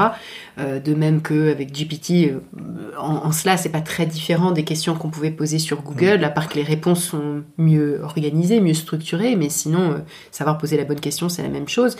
[0.57, 2.33] De même qu'avec GPT,
[2.99, 6.29] en, en cela, c'est pas très différent des questions qu'on pouvait poser sur Google, à
[6.29, 9.97] part que les réponses sont mieux organisées, mieux structurées, mais sinon, euh,
[10.55, 11.97] poser la bonne question, c'est la même chose.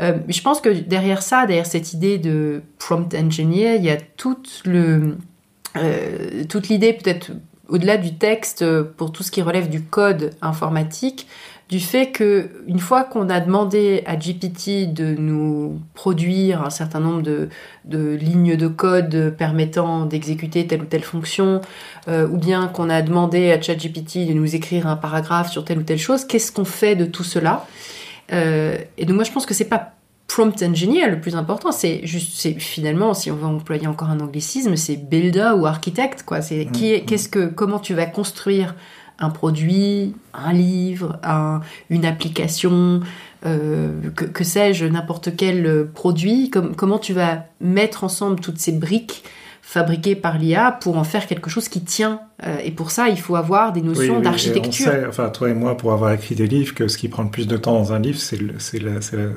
[0.00, 3.96] Euh, je pense que derrière ça, derrière cette idée de prompt engineer, il y a
[3.96, 5.14] toute euh,
[6.48, 7.30] toute l'idée peut-être
[7.70, 11.26] au-delà du texte euh, pour tout ce qui relève du code informatique,
[11.68, 16.98] du fait que une fois qu'on a demandé à GPT de nous produire un certain
[16.98, 17.48] nombre de,
[18.16, 21.60] lignes de code permettant d'exécuter telle ou telle fonction,
[22.08, 25.78] euh, ou bien qu'on a demandé à ChatGPT de nous écrire un paragraphe sur telle
[25.78, 27.66] ou telle chose, qu'est-ce qu'on fait de tout cela?
[28.32, 29.92] Euh, Et donc moi je pense que c'est pas
[30.32, 34.20] prompt engineer le plus important, c'est juste, c'est finalement, si on veut employer encore un
[34.20, 36.40] anglicisme, c'est builder ou architecte, quoi.
[36.40, 37.06] C'est qui est, Mhm.
[37.06, 38.74] qu'est-ce que, comment tu vas construire
[39.18, 41.60] un produit, un livre, un-
[41.90, 43.00] une application,
[43.44, 48.58] euh, que, que sais-je, n'importe quel euh, produit, com- comment tu vas mettre ensemble toutes
[48.58, 49.22] ces briques
[49.70, 52.22] fabriquées par l'IA pour en faire quelque chose qui tient.
[52.44, 54.88] Euh, et pour ça, il faut avoir des notions oui, d'architecture.
[54.88, 57.22] On sait, enfin, toi et moi, pour avoir écrit des livres, que ce qui prend
[57.22, 59.28] le plus de temps dans un livre, c'est la, la-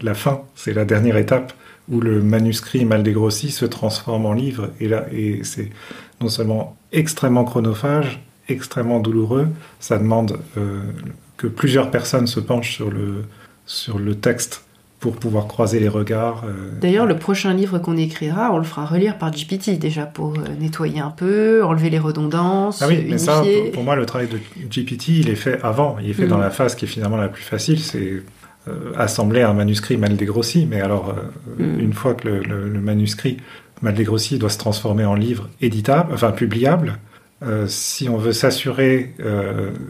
[0.00, 1.52] la fin, c'est la dernière étape
[1.90, 4.70] où le manuscrit mal dégrossi se transforme en livre.
[4.80, 5.68] Et là, et c'est
[6.22, 10.80] non seulement extrêmement chronophage, extrêmement douloureux, ça demande euh,
[11.36, 13.24] que plusieurs personnes se penchent sur le,
[13.66, 14.64] sur le texte
[15.02, 16.44] pour pouvoir croiser les regards.
[16.46, 20.34] euh, D'ailleurs, le prochain livre qu'on écrira, on le fera relire par GPT déjà pour
[20.38, 24.06] euh, nettoyer un peu, enlever les redondances, Ah oui, mais ça, pour, pour moi, le
[24.06, 24.38] travail de
[24.70, 25.96] GPT, il est fait avant.
[26.00, 26.28] Il est fait Mm.
[26.28, 28.22] dans la phase qui est finalement la plus facile, c'est
[28.68, 30.66] euh, assembler un manuscrit mal dégrossi.
[30.70, 31.10] Mais alors,
[31.58, 31.80] euh, Mm.
[31.80, 33.38] une fois que le, le- le manuscrit
[33.82, 36.98] mal dégrossi doit se transformer en livre éditable, enfin publiable,
[37.42, 39.14] euh, si on veut s'assurer,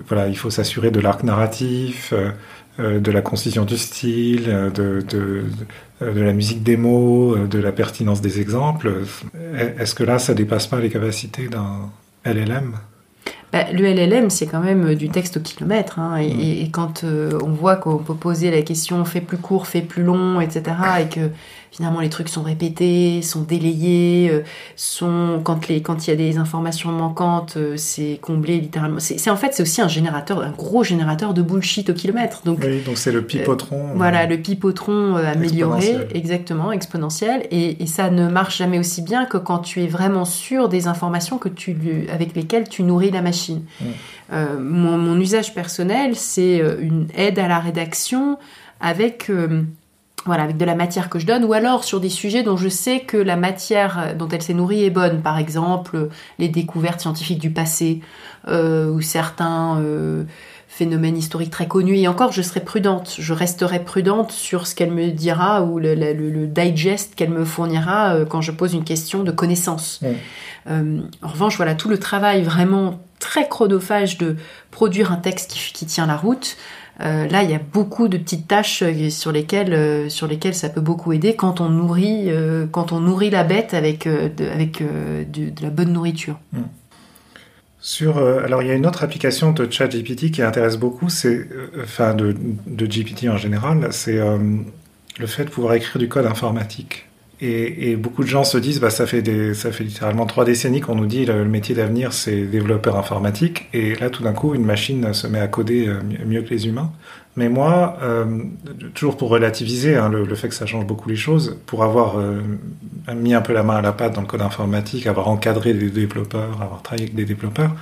[0.08, 2.14] voilà, il faut s'assurer de l'arc narratif,
[2.78, 5.44] de la concision du style, euh, de, de,
[6.00, 8.92] de, la musique des mots, euh, de la pertinence des exemples.
[9.34, 11.90] Euh, Est-ce que là, ça dépasse pas les capacités d'un
[12.24, 12.72] LLM
[13.52, 15.98] Bah, le LLM, c'est quand même euh, du texte au kilomètre.
[15.98, 16.40] hein, et, Mm.
[16.40, 19.82] et- et quand euh, on voit qu'on peut poser la question fait plus court, fait
[19.82, 20.62] plus long, etc.,
[21.02, 21.28] et que
[21.72, 24.42] finalement les trucs sont répétés, sont délayés, euh,
[24.76, 29.00] sont quand les quand il y a des informations manquantes, euh, c'est comblé littéralement.
[29.00, 32.42] C'est c'est- en fait c'est aussi un générateur, un gros générateur de bullshit au kilomètre.
[32.44, 33.88] Donc Oui, donc c'est le pipotron.
[33.88, 36.16] Euh, Voilà, le pipotron euh, amélioré, Exponentiel.
[36.16, 40.26] exactement, exponentiel, et, et ça ne marche jamais aussi bien que quand tu es vraiment
[40.26, 43.62] sûr des informations que tu, avec lesquelles tu nourris la machine.
[43.80, 43.84] Mm.
[44.34, 48.38] Euh, mon, mon usage personnel, c'est une aide à la rédaction
[48.80, 49.62] avec, euh,
[50.24, 52.68] voilà, avec de la matière que je donne, ou alors sur des sujets dont je
[52.68, 56.08] sais que la matière euh, dont elle s'est nourrie est bonne, par exemple euh,
[56.38, 58.00] les découvertes scientifiques du passé,
[58.48, 59.78] euh, ou certains...
[59.80, 60.24] euh,
[60.74, 61.98] phénomène historique très connu.
[61.98, 63.16] Et encore, je serai prudente.
[63.18, 67.44] Je resterai prudente sur ce qu'elle me dira ou le, le- le digest qu'elle me
[67.44, 70.00] fournira euh, quand je pose une question de connaissance.
[70.66, 74.36] En revanche, voilà, tout le travail vraiment très chronophage de
[74.70, 76.56] produire un texte qui, qui tient la route.
[77.00, 80.54] Euh, là, il y a beaucoup de petites tâches euh, sur lesquelles, euh, sur lesquelles
[80.54, 82.30] ça peut beaucoup aider quand on nourrit,
[82.70, 86.38] quand on nourrit la bête avec, de, avec de la bonne nourriture.
[87.80, 91.48] Sur, euh, alors il y a une autre application de ChatGPT qui intéresse beaucoup, c'est,
[91.82, 92.36] enfin de,
[92.66, 94.20] de GPT en général, c'est
[95.18, 97.06] le fait de pouvoir écrire du code informatique.
[97.44, 100.80] Et, beaucoup de gens se disent, bah, ça fait des, ça fait littéralement trois décennies
[100.80, 103.68] qu'on nous dit le, le métier d'avenir c'est développeur informatique.
[103.72, 105.92] Et là, tout d'un coup, une machine se met à coder
[106.24, 106.92] mieux que les humains.
[107.34, 108.26] Mais moi, euh,
[108.92, 112.42] toujours pour relativiser hein, le, fait que ça change beaucoup les choses, pour avoir euh,
[113.14, 115.88] mis un peu la main à la pâte dans le code informatique, avoir encadré des
[115.88, 117.74] développeurs, avoir travaillé avec des développeurs,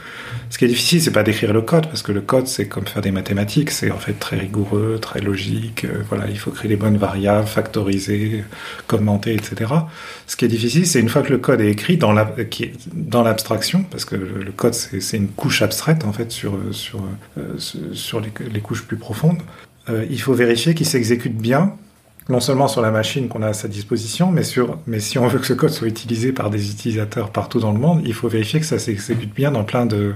[0.50, 2.86] ce qui est difficile, c'est pas d'écrire le code, parce que le code, c'est comme
[2.86, 5.84] faire des mathématiques, c'est en fait très rigoureux, très logique.
[5.84, 8.44] Euh, voilà, il faut créer les bonnes variables, factoriser,
[8.86, 9.72] commenter, etc.
[10.28, 14.04] Ce qui est difficile, c'est une fois que le code est écrit dans l'abstraction, parce
[14.04, 17.02] que le, code, c'est une couche abstraite en fait sur sur
[17.92, 19.39] sur les couches plus profondes.
[19.90, 21.74] Euh, il faut vérifier qu'il s'exécute bien,
[22.28, 25.26] non seulement sur la machine qu'on a à sa disposition, mais, sur, mais si on
[25.26, 28.28] veut que ce code soit utilisé par des utilisateurs partout dans le monde, il faut
[28.28, 30.14] vérifier que ça s'exécute bien dans plein de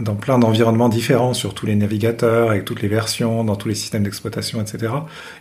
[0.00, 3.74] dans plein d'environnements différents, sur tous les navigateurs, avec toutes les versions, dans tous les
[3.74, 4.92] systèmes d'exploitation, etc.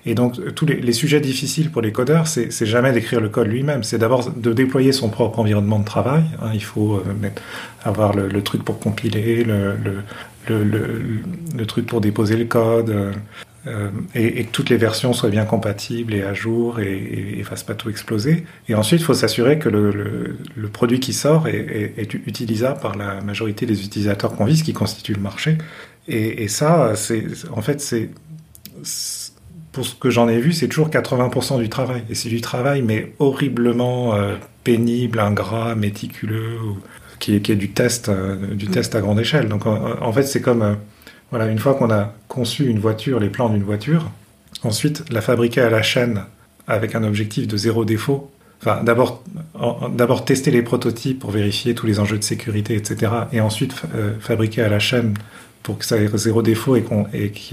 [0.06, 3.84] Et donc, tous les, sujets difficiles pour les codeurs, c'est jamais d'écrire le code lui-même,
[3.84, 6.24] c'est d'abord de déployer son propre environnement de travail.
[6.42, 6.52] Hein.
[6.54, 7.30] il faut euh,
[7.84, 9.76] avoir le, truc pour compiler, le,
[10.48, 13.14] le, le, truc pour déposer le code,
[13.68, 17.44] euh, euh, et, que toutes les versions soient bien compatibles et à jour et, ne
[17.44, 18.46] fassent pas tout exploser.
[18.70, 20.38] Et ensuite, il faut s'assurer que le,
[20.72, 25.22] produit qui sort est, utilisable par la majorité des utilisateurs qu'on vise, qui constituent le
[25.22, 25.58] marché.
[26.08, 26.94] Et, ça,
[27.52, 28.10] en fait, c'est
[29.72, 32.04] pour ce que j'en ai vu, c'est toujours 80% du travail.
[32.10, 36.58] Et c'est du travail, mais horriblement euh, pénible, ingrat, méticuleux,
[37.20, 38.12] qui, est du test,
[38.52, 39.48] du test à grande échelle.
[39.48, 40.78] Donc en fait, c'est comme
[41.32, 44.10] voilà, une fois qu'on a conçu une voiture, les plans d'une voiture,
[44.64, 46.24] ensuite la fabriquer à la chaîne
[46.68, 48.32] avec un objectif de zéro défaut.
[48.62, 53.12] Enfin, d'abord, tester les prototypes pour vérifier tous les enjeux de sécurité, etc.
[53.32, 55.14] Et ensuite euh, fabriquer à la chaîne
[55.62, 56.82] pour que ça ait zéro défaut et,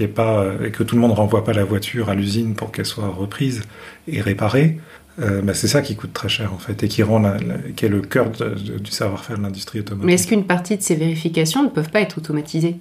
[0.07, 2.71] pas, euh, et que tout le monde ne renvoie pas la voiture à l'usine pour
[2.71, 3.61] qu'elle soit reprise
[4.07, 4.79] et réparée.
[5.19, 7.37] Euh, bah, c'est ça qui coûte très cher en fait et qui rend
[7.75, 10.07] qui est le cœur du savoir-faire de l'industrie automobile.
[10.07, 12.77] Mais est-ce qu'une partie de ces vérifications ne peuvent pas être automatisées?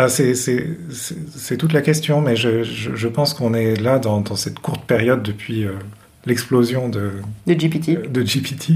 [0.00, 4.60] Ah, c'est toute la question, mais je, je, pense qu'on est là dans, dans, cette
[4.60, 5.72] courte période depuis euh,
[6.24, 7.14] l'explosion de,
[7.48, 8.08] de, GPT.
[8.08, 8.74] De GPT,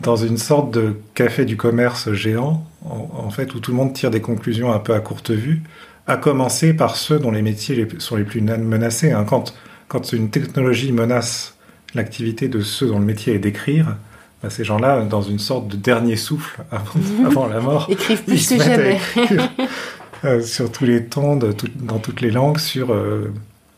[0.00, 4.10] dans une sorte de café du commerce géant, en, fait, où tout le monde tire
[4.10, 5.62] des conclusions un peu à courte vue,
[6.06, 9.12] à commencer par ceux dont les métiers sont les plus menacés.
[9.12, 9.26] Hein.
[9.28, 9.52] Quand,
[9.88, 11.54] quand une technologie menace
[11.94, 13.96] l'activité de ceux dont le métier est d'écrire,
[14.42, 18.48] bah, ces gens-là, dans une sorte de dernier souffle avant, avant la mort, écrivent plus
[18.48, 18.98] que jamais.
[20.24, 23.32] Euh, sur tous les tons, dans toutes les langues, sur euh,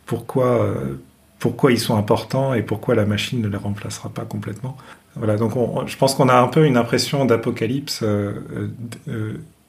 [0.05, 1.01] pourquoi, euh,
[1.39, 4.77] pourquoi ils sont importants et pourquoi la machine ne les remplacera pas complètement.
[5.17, 5.53] Voilà, donc
[5.87, 8.05] je pense qu'on a un peu une impression d'apocalypse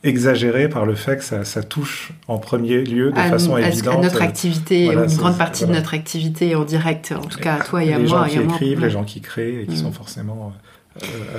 [0.05, 3.99] exagérée par le fait que ça, touche en premier lieu de façon évidente.
[3.99, 7.63] À notre activité, une grande partie de notre activité en direct, en tout cas à
[7.63, 8.27] toi et à moi.
[8.27, 9.93] Les gens qui écrivent, les gens qui créent et qui sont mm.
[9.93, 10.59] forcément euh,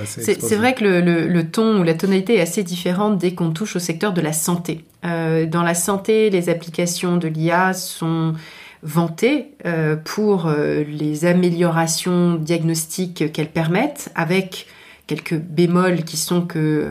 [0.05, 3.79] c'est vrai que le, ton ou la tonalité est assez différente dès qu'on touche au
[3.79, 4.83] secteur de la santé.
[5.05, 8.33] Euh, dans la santé, les applications de l'IA sont
[8.83, 14.67] vantées euh, pour les améliorations diagnostiques qu'elles permettent, avec
[15.07, 16.89] quelques bémols qui sont que euh,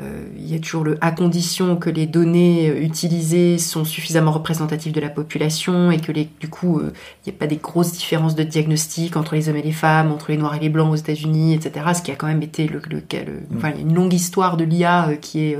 [0.00, 4.92] il y a toujours le à condition que les données euh, utilisées sont suffisamment représentatives
[4.92, 6.92] de la population et que les, du coup euh,
[7.24, 10.12] il n'y a pas des grosses différences de diagnostic entre les hommes et les femmes,
[10.12, 11.86] entre les noirs et les blancs aux États-Unis, etc.
[11.94, 13.56] Ce qui a quand même été le, le, mm.
[13.56, 15.58] enfin, une longue histoire de l'IA qui est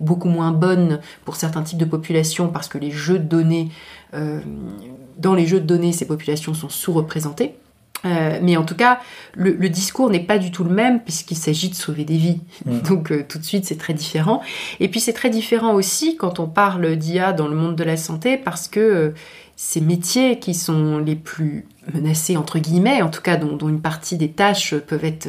[0.00, 3.68] beaucoup moins bonne pour certains types de populations parce que les jeux de données
[5.18, 7.54] dans les jeux de données, ces populations sont sous-représentées.
[8.04, 9.00] Euh, mais en tout cas,
[9.34, 12.40] le, discours n'est pas du tout le même puisqu'il s'agit de sauver des vies.
[12.64, 12.78] Mm.
[12.88, 14.42] Donc euh, tout de suite, c'est très différent.
[14.80, 17.96] Et puis c'est très différent aussi quand on parle d'IA dans le monde de la
[17.96, 19.10] santé parce que euh,
[19.56, 23.80] ces métiers qui sont les plus menacés, entre guillemets, en tout cas dont, dont une
[23.80, 25.28] partie des tâches peuvent être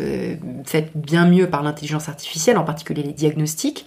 [0.65, 3.85] faites bien mieux par l'intelligence artificielle, en particulier les diagnostics,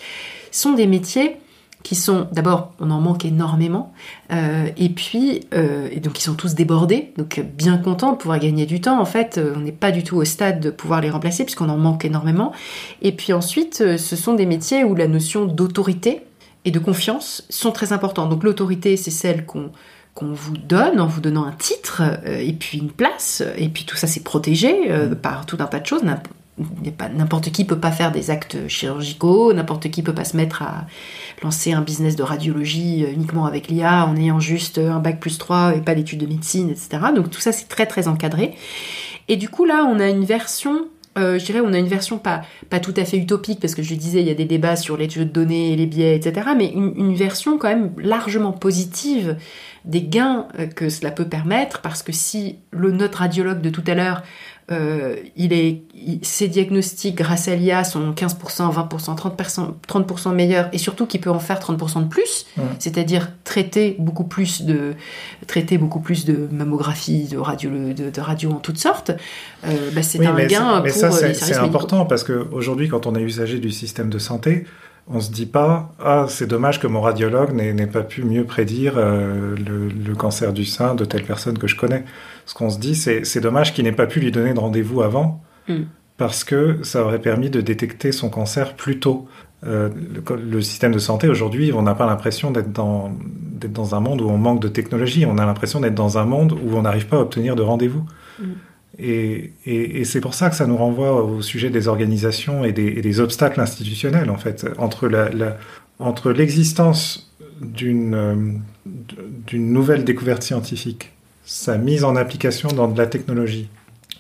[0.51, 1.37] sont des métiers
[1.83, 3.93] qui sont d'abord on en manque énormément
[4.33, 7.13] euh, et puis euh, et donc ils sont tous débordés.
[7.17, 10.03] Donc bien content de pouvoir gagner du temps en fait euh, on n'est pas du
[10.05, 12.53] tout au stade de pouvoir les remplacer puisqu'on en manque énormément.
[13.03, 16.23] Et puis ensuite ce sont des métiers où la notion d'autorité
[16.65, 19.71] et de confiance sont très importantes donc l'autorité c'est celle qu'on
[20.13, 23.97] qu'on vous donne en vous donnant un titre et puis une place et puis tout
[23.97, 24.91] ça c'est protégé
[25.23, 26.03] par tout un tas de choses.
[27.15, 30.87] N'importe qui peut pas faire des actes chirurgicaux, n'importe qui peut pas se mettre à
[31.43, 35.39] lancer un business de radiologie euh, uniquement avec l'IA en ayant juste un bac plus
[35.39, 36.99] 3 et pas d'études de médecine, etc.
[37.15, 38.55] Donc tout ça c'est très très encadré.
[39.29, 40.87] Et du coup là on a une version
[41.19, 43.83] euh, je dirais, on a une version pas, pas tout à fait utopique, parce que
[43.83, 46.15] je disais, il y a des débats sur les jeux de données et les biais,
[46.15, 49.37] etc., mais une, version quand même largement positive
[49.85, 53.95] des gains que cela peut permettre, parce que si le notre radiologue de tout à
[53.95, 54.23] l'heure
[54.73, 55.83] euh, il est,
[56.23, 61.31] ses diagnostics grâce à l'IA sont 15%, 20%, 30%, 30 meilleurs et surtout qu'il peut
[61.31, 62.47] en faire 30% de plus,
[62.79, 64.95] c'est-à-dire traiter beaucoup plus de
[65.49, 69.11] traiter beaucoup plus de mammographie, de radio, de, radio en toutes sortes.
[69.67, 73.59] Euh, bah, c'est un gain mais ça, c'est important parce qu'aujourd'hui, quand on est usager
[73.59, 74.67] du système de santé,
[75.11, 78.95] on se dit pas ah c'est dommage que mon radiologue n'ait pas pu mieux prédire
[78.97, 82.05] euh, le, cancer du sein de telle personne que je connais.
[82.47, 85.03] Ce qu'on se dit c'est c'est dommage qu'il n'ait pas pu lui donner de rendez-vous
[85.03, 85.83] avant mm.
[86.17, 89.27] parce que ça aurait permis de détecter son cancer plus tôt.
[89.67, 89.91] Euh,
[90.31, 94.23] le, système de santé aujourd'hui, on n'a pas l'impression d'être dans d'être dans un monde
[94.23, 95.27] où on manque de technologie.
[95.27, 98.05] On a l'impression d'être dans un monde où on n'arrive pas à obtenir de rendez-vous.
[98.39, 98.45] Mm.
[99.03, 103.61] Et, c'est pour ça que ça nous renvoie au sujet des organisations et des, obstacles
[103.61, 105.31] institutionnels, en fait, entre, la,
[105.99, 108.35] entre l'existence d'une, euh,
[109.47, 111.13] d'une nouvelle découverte scientifique,
[111.45, 113.69] sa mise en application dans de la technologie,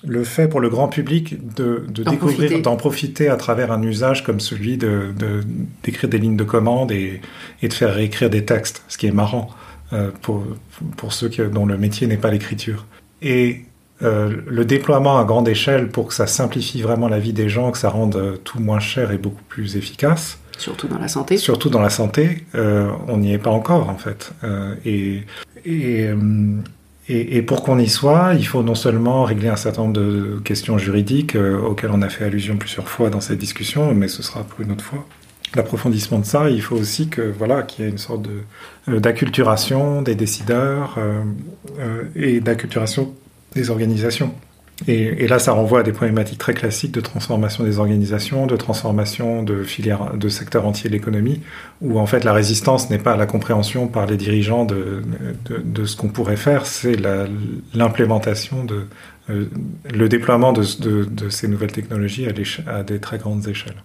[0.02, 4.40] le fait pour le grand public de, découvrir, d'en profiter à travers un usage comme
[4.40, 5.12] celui de,
[5.82, 7.20] d'écrire des lignes de commande et,
[7.60, 9.50] et, de faire réécrire des textes, ce qui est marrant
[9.92, 10.44] euh, pour,
[10.96, 12.86] pour ceux dont le métier n'est pas l'écriture.
[13.20, 13.64] Et
[14.02, 17.70] euh, le déploiement à grande échelle pour que ça simplifie vraiment la vie des gens,
[17.70, 20.38] que ça rende euh, tout moins cher et beaucoup plus efficace.
[20.56, 21.36] Surtout dans la santé.
[21.36, 24.32] Surtout dans la santé, euh, on n'y est pas encore en fait.
[24.84, 25.22] et,
[25.64, 26.10] et,
[27.08, 30.76] et, pour qu'on y soit, il faut non seulement régler un certain nombre de questions
[30.76, 34.60] juridiques auxquelles on a fait allusion plusieurs fois dans cette discussion, mais ce sera pour
[34.60, 35.06] une autre fois.
[35.54, 40.02] L'approfondissement de ça, il faut aussi que voilà qu'il y ait une sorte de d'acculturation
[40.02, 40.98] des décideurs
[42.14, 43.14] et d'acculturation
[43.54, 44.32] des organisations.
[44.88, 49.42] Et, là, ça renvoie à des problématiques très classiques de transformation des organisations, de transformation
[49.42, 51.40] de filières, de secteurs entiers de l'économie,
[51.82, 55.02] où en fait la résistance n'est pas la compréhension par les dirigeants de,
[55.50, 56.96] de, ce qu'on pourrait faire, c'est
[57.74, 58.86] l'implémentation de
[59.28, 59.46] euh,
[59.92, 60.62] le déploiement de,
[61.28, 63.82] ces nouvelles technologies à, à, des très grandes échelles.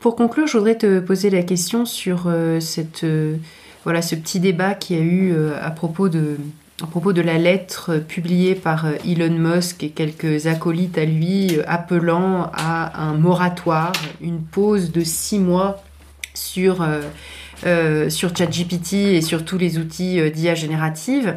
[0.00, 3.36] Pour conclure, je voudrais te poser la question sur euh, cette, euh,
[3.84, 6.36] voilà, ce petit débat qui a eu à propos de
[6.82, 11.58] à propos de la lettre publiée par euh, Elon Musk et quelques acolytes à lui
[11.58, 15.82] euh, appelant à un moratoire, une pause de six mois
[16.34, 16.86] sur,
[17.66, 21.36] euh, sur ChatGPT et sur tous les outils d'IA générative.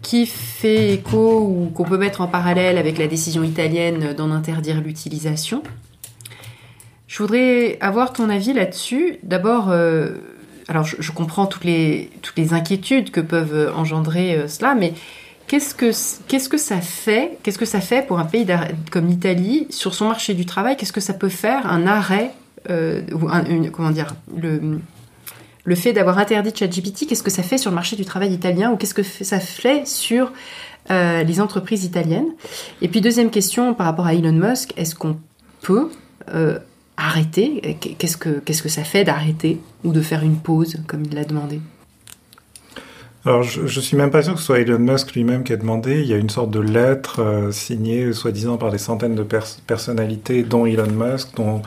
[0.00, 4.80] qui fait écho ou qu'on peut mettre en parallèle avec la décision italienne d'en interdire
[4.80, 5.62] l'utilisation.
[7.08, 9.18] Je voudrais avoir ton avis là-dessus.
[9.24, 9.74] D'abord,
[10.68, 12.10] alors je, comprends toutes les,
[12.52, 14.94] inquiétudes que peuvent engendrer euh, cela, mais
[15.46, 18.46] qu'est-ce que, ça fait Qu'est-ce pour un pays
[18.90, 20.76] comme l'Italie sur son marché du travail?
[20.76, 22.32] Qu'est-ce que ça peut faire un arrêt
[22.70, 23.28] euh, ou
[23.70, 28.04] comment dire le, fait d'avoir interdit ChatGPT Qu'est-ce que ça fait sur le marché du
[28.04, 30.32] travail italien ou qu'est-ce que ça fait sur
[30.90, 32.28] euh, les entreprises italiennes?
[32.80, 35.18] Et puis deuxième question par rapport à Elon Musk, est-ce qu'on
[35.60, 35.90] peut
[36.96, 41.14] arrêter Qu'est-ce que qu'est-ce que ça fait d'arrêter ou de faire une pause comme il
[41.14, 41.60] l'a demandé?
[43.24, 45.56] Alors, je, je suis même pas sûr que ce soit Elon Musk lui-même qui a
[45.56, 46.00] demandé.
[46.00, 49.24] Il y a une sorte de lettre euh, signée, soi-disant, par des centaines de
[49.66, 51.62] personnalités, dont Elon Musk, dont,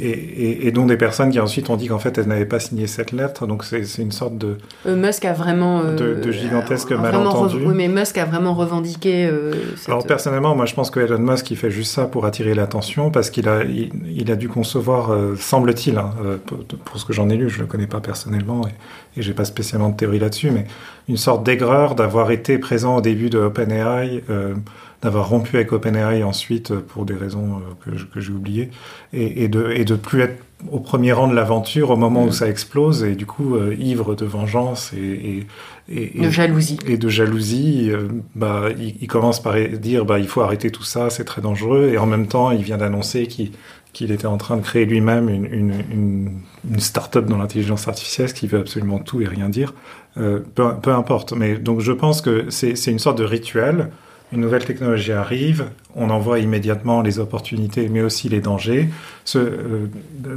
[0.00, 2.86] et, et, dont des personnes qui ensuite ont dit qu'en fait, elles n'avaient pas signé
[2.86, 3.48] cette lettre.
[3.48, 4.58] Donc, c'est une sorte de...
[4.86, 5.80] Euh, Musk a vraiment...
[5.80, 7.56] Euh, de, gigantesque malentendu.
[7.66, 9.28] Oui, mais Musk a vraiment revendiqué...
[9.76, 9.88] Cette...
[9.88, 13.10] Alors, personnellement, moi, je pense que Elon Musk, il fait juste ça pour attirer l'attention,
[13.10, 16.12] parce qu'il a, il, a dû concevoir, semble-t-il, hein,
[16.46, 19.34] pour, pour, ce que j'en ai lu, je le connais pas personnellement, et, et j'ai
[19.34, 20.66] pas spécialement de théorie là-dessus, mais
[21.08, 24.54] une sorte d'aigreur d'avoir été présent au début de OpenAI, euh,
[25.02, 28.70] d'avoir rompu avec OpenAI ensuite euh, pour des raisons euh, que, j'ai oubliées,
[29.12, 32.32] et, de, et de plus être au premier rang de l'aventure au moment où mm.
[32.32, 35.44] ça explose, et du coup ivre de vengeance et,
[35.88, 36.78] et, de jalousie.
[36.86, 37.90] Et de jalousie,
[38.36, 41.98] bah, il, commence par dire bah, il faut arrêter tout ça, c'est très dangereux, et
[41.98, 43.50] en même temps il vient d'annoncer qu'il
[43.92, 46.40] qu'il était en train de créer lui-même une, une, une,
[46.70, 49.74] une start-up dans l'intelligence artificielle, ce qui veut absolument tout et rien dire.
[50.18, 51.32] Euh, peu, importe.
[51.32, 53.90] Mais donc je pense que c'est une sorte de rituel.
[54.32, 58.88] Une nouvelle technologie arrive, on envoie immédiatement les opportunités, mais aussi les dangers.
[59.36, 59.86] Euh,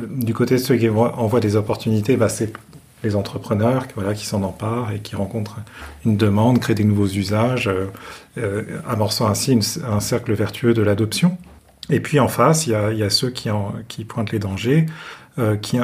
[0.10, 2.52] du côté de ceux qui envoient des opportunités, bah, c'est
[3.04, 5.60] les entrepreneurs voilà, qui s'en emparent et qui rencontrent
[6.06, 7.70] une demande, créent des nouveaux usages,
[8.38, 9.58] euh, amorçant ainsi
[9.88, 11.38] un cercle vertueux de l'adoption.
[11.90, 14.88] Et puis en face, il y a, ceux en, qui pointent les dangers,
[15.38, 15.78] euh, qui,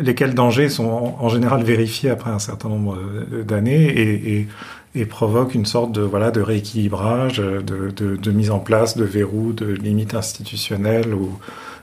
[0.00, 4.48] lesquels dangers sont en, général vérifiés après un certain nombre euh, d'années et, et,
[4.94, 9.04] et, provoquent une sorte de, voilà, de rééquilibrage, de, de, de, mise en place de
[9.04, 11.36] verrous, de limites institutionnelles ou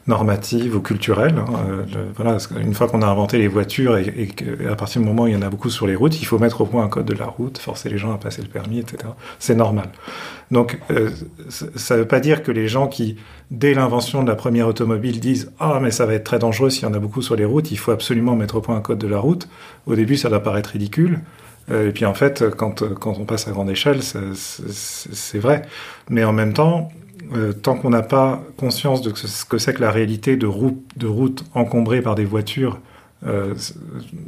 [0.10, 1.36] normative ou culturelle.
[1.38, 5.08] Hein, euh, voilà, une fois qu'on a inventé les voitures et, et, à partir du
[5.08, 6.84] moment où il y en a beaucoup sur les routes, il faut mettre au point
[6.84, 8.98] un code de la route, forcer les gens à passer le permis, etc.
[9.38, 9.90] C'est normal.
[10.52, 11.12] Donc, euh,
[11.50, 13.18] ça ne veut pas dire que les gens qui,
[13.52, 16.84] dès l'invention de la première automobile, disent ah mais ça va être très dangereux s'il
[16.84, 18.98] y en a beaucoup sur les routes, il faut absolument mettre au point un code
[18.98, 19.48] de la route.
[19.86, 21.20] Au début, ça doit paraître ridicule.
[21.72, 25.62] Euh, et puis en fait, quand, quand on passe à grande échelle, c'est vrai.
[26.10, 26.90] Mais en même temps,
[27.34, 30.82] euh, tant qu'on n'a pas conscience de ce que c'est que la réalité de, route,
[30.98, 32.80] de routes encombrées par des voitures,
[33.26, 33.54] euh,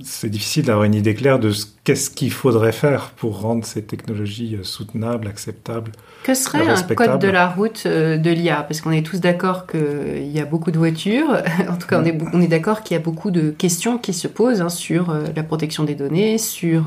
[0.04, 1.52] c'est difficile d'avoir une idée claire de
[1.84, 5.92] qu'est-ce qu'il faudrait faire pour rendre ces technologies euh, soutenables, acceptables.
[6.24, 10.32] Que serait un code de la route de l'IA Parce qu'on est tous d'accord qu'il
[10.32, 11.42] y a beaucoup de voitures.
[11.70, 14.14] en tout cas, on est, on est d'accord qu'il y a beaucoup de questions qui
[14.14, 16.86] se posent hein, sur la protection des données, sur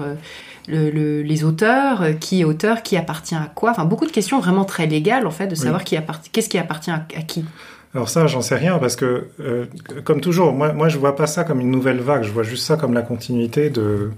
[0.68, 3.70] les auteurs, euh, qui est auteur, qui appartient à quoi?
[3.70, 5.96] Enfin, beaucoup de questions vraiment très légales, en fait, de savoir qui
[6.32, 7.44] qu'est-ce qui appartient à, qui.
[7.94, 9.66] Alors ça, j'en sais rien parce que, euh,
[10.02, 12.24] comme toujours, moi, moi, je vois pas ça comme une nouvelle vague.
[12.24, 14.10] Je vois juste ça comme la continuité de,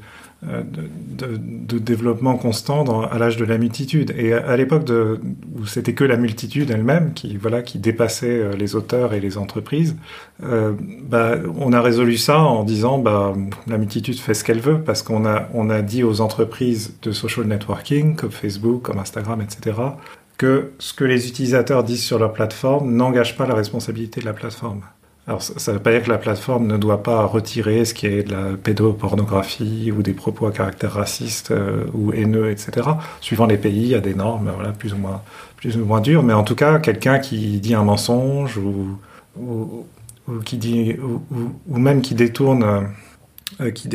[0.49, 4.15] euh, de, développement constant à l'âge de la multitude.
[4.17, 8.77] Et à, l'époque où c'était que la multitude elle-même qui, voilà, qui dépassait euh, les
[8.77, 9.95] auteurs et les entreprises,
[10.41, 13.35] bah, on a résolu ça en disant bah,
[13.67, 17.13] la multitude fait ce qu'elle veut parce qu'on a, on a dit aux entreprises de
[17.13, 19.75] social networking comme Facebook, comme Instagram, etc.,
[20.39, 24.33] que ce que les utilisateurs disent sur leur plateforme n'engage pas la responsabilité de la
[24.33, 24.83] plateforme.
[25.29, 28.07] Alors, ça ne veut pas dire que la plateforme ne doit pas retirer ce qui
[28.07, 32.89] est de la pédopornographie ou des propos à caractère raciste euh, ou haineux, etc.
[33.21, 35.23] Suivant les pays, il y a des normes, voilà, plus ou moins,
[35.57, 36.23] plus ou moins dures.
[36.23, 38.99] Mais en tout cas, quelqu'un qui dit un mensonge ou,
[39.37, 39.85] ou,
[40.45, 42.89] qui dit, ou, même qui détourne,
[43.61, 43.89] euh, qui,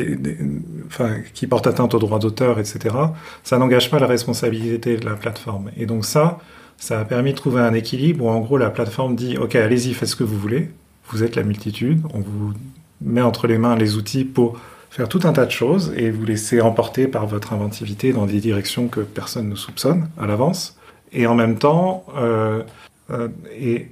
[0.86, 2.96] enfin, qui porte atteinte aux droits d'auteur, etc.
[3.44, 5.70] Ça n'engage pas la responsabilité de la plateforme.
[5.76, 6.38] Et donc ça,
[6.76, 9.94] ça a permis de trouver un équilibre où en gros la plateforme dit, ok, allez-y,
[9.94, 10.70] faites ce que vous voulez
[11.12, 12.52] vous êtes la multitude, on vous
[13.00, 14.58] met entre les mains les outils pour
[14.90, 18.40] faire tout un tas de choses et vous laisser emporter par votre inventivité dans des
[18.40, 20.76] directions que personne ne soupçonne à l'avance.
[21.12, 22.62] Et en même temps, euh,
[23.10, 23.88] euh, et,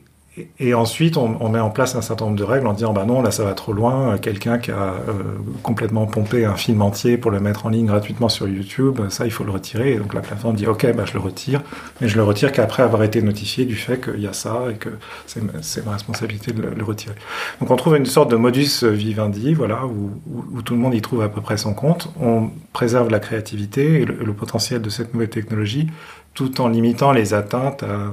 [0.59, 3.23] et ensuite, on, met en place un certain nombre de règles en disant, bah non,
[3.23, 4.19] là ça va trop loin.
[4.19, 5.23] Quelqu'un qui a euh,
[5.63, 9.33] complètement pompé un film entier pour le mettre en ligne gratuitement sur YouTube, ça il
[9.33, 9.93] faut le retirer.
[9.93, 11.63] Et donc la plateforme dit, ok, bah je le retire,
[12.01, 14.75] mais je le retire qu'après avoir été notifié du fait qu'il y a ça et
[14.75, 14.91] que
[15.27, 17.15] c'est ma responsabilité de le, retirer.
[17.61, 21.23] Donc on trouve une sorte de modus vivendi, voilà, où, tout le monde y trouve
[21.23, 22.13] à peu près son compte.
[22.21, 25.89] On préserve la créativité et le potentiel de cette nouvelle technologie,
[26.35, 28.13] tout en limitant les atteintes à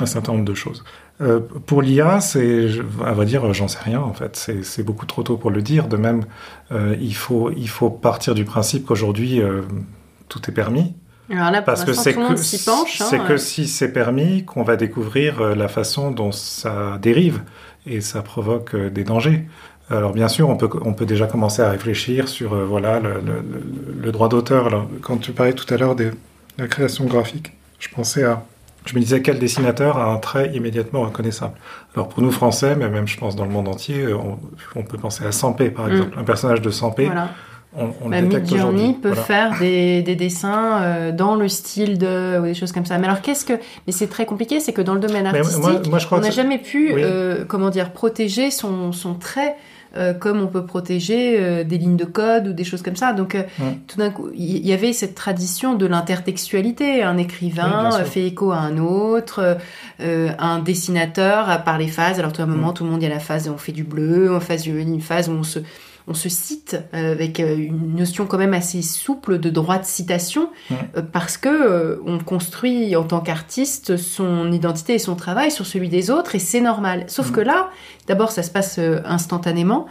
[0.00, 0.84] un certain nombre de choses.
[1.20, 2.68] Euh, pour l'IA, c'est,
[3.04, 4.36] à vrai dire, j'en sais rien en fait.
[4.62, 5.88] C'est beaucoup trop tôt pour le dire.
[5.88, 6.24] De même,
[6.72, 9.62] euh, il, faut, il faut partir du principe qu'aujourd'hui, euh,
[10.28, 10.94] tout est permis.
[11.30, 15.68] Alors là, parce que c'est que, c'est que si c'est permis qu'on va découvrir la
[15.68, 17.42] façon dont ça dérive
[17.86, 19.46] et ça provoque des dangers.
[19.90, 23.42] Alors bien sûr, on peut, on peut déjà commencer à réfléchir sur voilà le, le,
[24.00, 24.86] le droit d'auteur.
[25.02, 26.12] Quand tu parlais tout à l'heure de
[26.56, 28.42] la création graphique, je pensais à
[28.88, 31.54] je me disais quel dessinateur a un trait immédiatement reconnaissable?
[31.94, 34.06] Alors pour nous Français, mais même je pense dans le monde entier,
[34.74, 35.90] on, peut penser à Sampé par mm.
[35.90, 37.06] exemple, un personnage de Sampé.
[37.06, 37.28] Voilà.
[37.76, 42.44] On, on bah, Midjourney peut faire des, des dessins euh, dans le style de ou
[42.44, 42.96] des choses comme ça.
[42.96, 43.52] Mais alors qu'est-ce que
[43.86, 45.62] mais c'est très compliqué, c'est que dans le domaine artistique,
[46.10, 49.54] on n'a jamais pu euh, comment dire protéger son, son trait
[49.96, 53.14] euh, comme on peut protéger euh, des lignes de code ou des choses comme ça.
[53.14, 53.42] Donc, euh,
[53.86, 57.02] tout d'un coup, il y, avait cette tradition de l'intertextualité.
[57.02, 59.56] Un écrivain fait écho à un autre,
[60.00, 62.18] un dessinateur par les phases.
[62.18, 63.58] Alors, tout à un moment, tout le monde, il y a la phase où on
[63.58, 65.60] fait du bleu, en phase une phase où on se
[66.08, 69.84] on se cite euh, avec euh, une notion quand même assez souple de droit de
[69.84, 75.66] citation euh, parce que on construit en tant qu'artiste son identité et son travail sur
[75.66, 77.04] celui des autres et c'est normal.
[77.08, 77.70] Sauf que là,
[78.06, 79.86] d'abord ça se passe instantanément,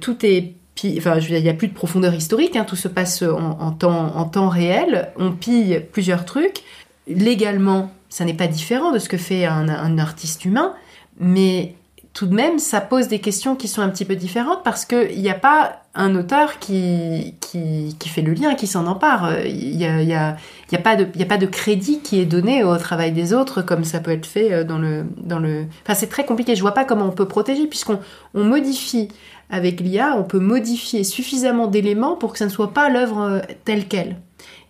[0.00, 0.54] tout est
[0.96, 4.24] Enfin, il n'y a plus de profondeur historique, hein, tout se passe en, temps, en
[4.24, 5.12] temps réel.
[5.16, 6.62] On pille plusieurs trucs.
[7.06, 10.74] Légalement, ça n'est pas différent de ce que fait un, un artiste humain,
[11.20, 11.76] mais
[12.14, 15.18] tout de même, ça pose des questions qui sont un petit peu différentes parce qu'il
[15.20, 19.40] n'y a pas un auteur qui, qui, fait le lien, qui s'en empare.
[19.46, 22.76] Il n'y a, y a, pas de, a pas de crédit qui est donné au
[22.76, 25.04] travail des autres comme ça peut être fait euh, dans le...
[25.16, 25.64] Dans le...
[25.84, 26.54] Enfin, c'est très compliqué.
[26.54, 27.98] Je vois pas comment on peut protéger puisqu'on
[28.34, 29.08] on modifie
[29.48, 33.40] avec l'IA, on peut modifier suffisamment d'éléments pour que ça ne soit pas l'œuvre euh,
[33.64, 34.16] telle qu'elle.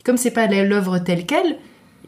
[0.05, 1.57] Comme c'est pas l'œuvre telle qu'elle,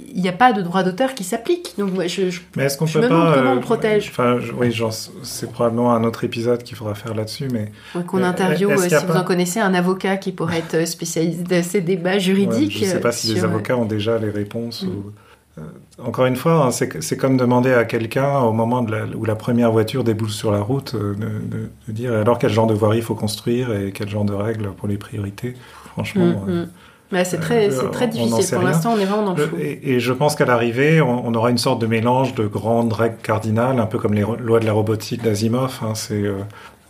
[0.01, 1.75] il n'y a pas de droit d'auteur qui s'applique.
[1.79, 4.75] Donc, je, je, mais est-ce qu'on peut pas comment on euh, protège Enfin, oui,
[5.23, 7.71] c'est probablement un autre épisode qu'il faudra faire là-dessus, mais
[8.07, 11.63] qu'on euh, interviewe, euh, si vous en connaissez, un avocat qui pourrait être spécialisé de
[11.63, 12.77] ces débats juridiques.
[12.77, 14.85] je ne sais pas si les avocats ont déjà les réponses.
[14.85, 15.63] Mm.
[16.05, 19.37] encore une fois, hein, c'est comme demander à quelqu'un au moment de la, où la
[19.37, 23.05] première voiture déboule sur la route de, de, dire alors quel genre de voirie il
[23.05, 25.55] faut construire et quel genre de règles pour les priorités.
[25.93, 26.45] Franchement.
[26.47, 26.67] Mm,
[27.13, 28.57] mm c'est très, euh, très difficile.
[28.57, 29.57] Pour l'instant, on est vraiment dans le flou.
[29.59, 33.79] Et, je pense qu'à l'arrivée, on, aura une sorte de mélange de grandes règles cardinales,
[33.79, 35.81] un peu comme les lois de la robotique d'Asimov.
[35.83, 36.39] Hein, c'est euh,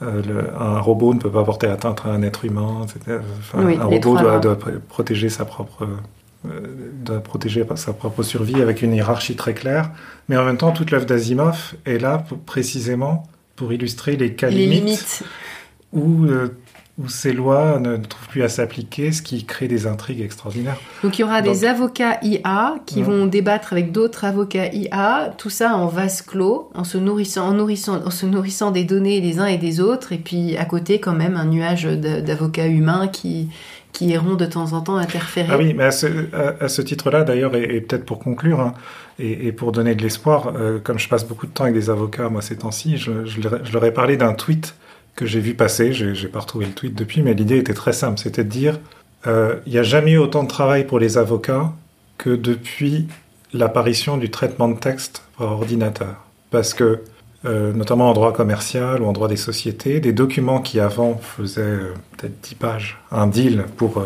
[0.02, 0.22] euh,
[0.58, 2.86] un robot ne peut pas porter atteinte à un être humain.
[3.54, 4.58] un robot doit,
[4.88, 5.86] protéger sa propre
[7.02, 9.90] doit protéger sa propre survie avec une hiérarchie très claire.
[10.28, 13.26] Mais en même temps, toute l'œuvre d'Asimov est là précisément
[13.56, 15.22] pour illustrer les cas les limites,
[15.92, 16.26] où
[16.96, 20.78] où ces lois ne, trouvent plus à s'appliquer, ce qui crée des intrigues extraordinaires.
[21.02, 25.50] Donc il y aura des avocats IA qui vont débattre avec d'autres avocats IA, tout
[25.50, 29.40] ça en vase clos, en se nourrissant, en nourrissant, en se nourrissant des données des
[29.40, 33.48] uns et des autres, et puis à côté quand même un nuage d'avocats humains qui
[33.94, 35.48] qui iront de temps en temps interférer.
[35.50, 38.74] Ah oui, mais à ce, titre-là, d'ailleurs, et, peut-être pour conclure, hein,
[39.20, 42.28] et, pour donner de l'espoir, euh, comme je passe beaucoup de temps avec des avocats,
[42.28, 43.40] moi, ces temps-ci, je, je,
[43.72, 44.74] leur ai parlé d'un tweet
[45.16, 45.92] que j'ai vu passer.
[45.92, 48.18] J'ai pas retrouvé le tweet depuis, mais l'idée était très simple.
[48.18, 48.78] C'était de dire
[49.26, 51.72] euh, il n'y a jamais eu autant de travail pour les avocats
[52.18, 53.06] que depuis
[53.52, 56.16] l'apparition du traitement de texte par ordinateur.
[56.50, 57.02] Parce que,
[57.44, 61.62] euh, notamment en droit commercial ou en droit des sociétés, des documents qui avant faisaient
[61.62, 64.04] euh, peut-être 10 pages, un deal pour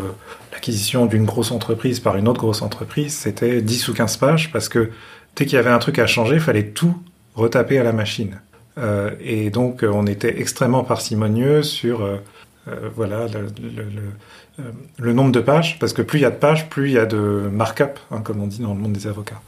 [0.51, 4.69] l'acquisition d'une grosse entreprise par une autre grosse entreprise, c'était 10 ou 15 pages parce
[4.69, 4.91] que
[5.35, 6.95] dès qu'il y avait un truc à changer, il fallait tout
[7.35, 8.39] retaper à la machine.
[8.79, 12.17] Euh, et donc, on était extrêmement parcimonieux sur euh,
[12.67, 13.25] euh, voilà,
[14.97, 16.99] le, nombre de pages, parce que plus il y a de pages, plus il y
[16.99, 19.41] a de markup, hein, comme on dit dans le monde des avocats.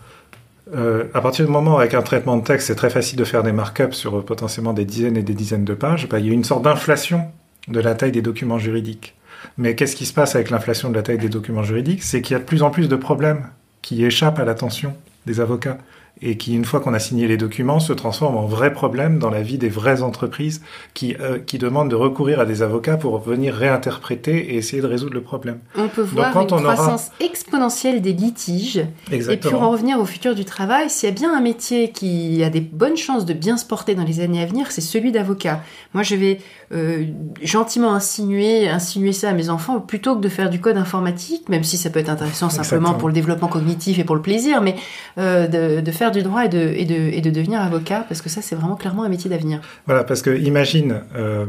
[0.73, 3.43] à partir du moment où, avec un traitement de texte, c'est très facile de faire
[3.43, 6.33] des markups sur potentiellement des dizaines et des dizaines de pages, bah, il y a
[6.33, 7.25] une sorte d'inflation
[7.67, 9.15] de la taille des documents juridiques.
[9.57, 12.03] Mais qu'est-ce qui se passe avec l'inflation de la taille des documents juridiques?
[12.03, 13.47] C'est qu'il y a de plus en plus de problèmes
[13.81, 14.95] qui échappent à l'attention
[15.25, 15.77] des avocats
[16.21, 19.29] et qui, une fois qu'on a signé les documents, se transforme en vrai problème dans
[19.29, 20.61] la vie des vraies entreprises
[20.93, 24.87] qui, euh, qui demandent de recourir à des avocats pour venir réinterpréter et essayer de
[24.87, 25.59] résoudre le problème.
[25.75, 28.85] On peut voir une croissance exponentielle des litiges.
[29.11, 32.43] Et pour en revenir au futur du travail, s'il y a bien un métier qui
[32.43, 35.11] a des bonnes chances de bien se porter dans les années à venir, c'est celui
[35.11, 35.61] d'avocat.
[35.93, 36.39] Moi, je vais
[36.73, 37.05] euh,
[37.41, 41.63] gentiment insinuer, insinuer ça à mes enfants plutôt que de faire du code informatique, même
[41.63, 44.75] si ça peut être intéressant simplement pour le développement cognitif et pour le plaisir, mais
[45.17, 48.21] euh, de, de, faire du droit et de, et, de, et de devenir avocat, parce
[48.21, 49.61] que ça, c'est vraiment clairement un métier d'avenir.
[49.85, 51.45] Voilà, parce que imagine, euh,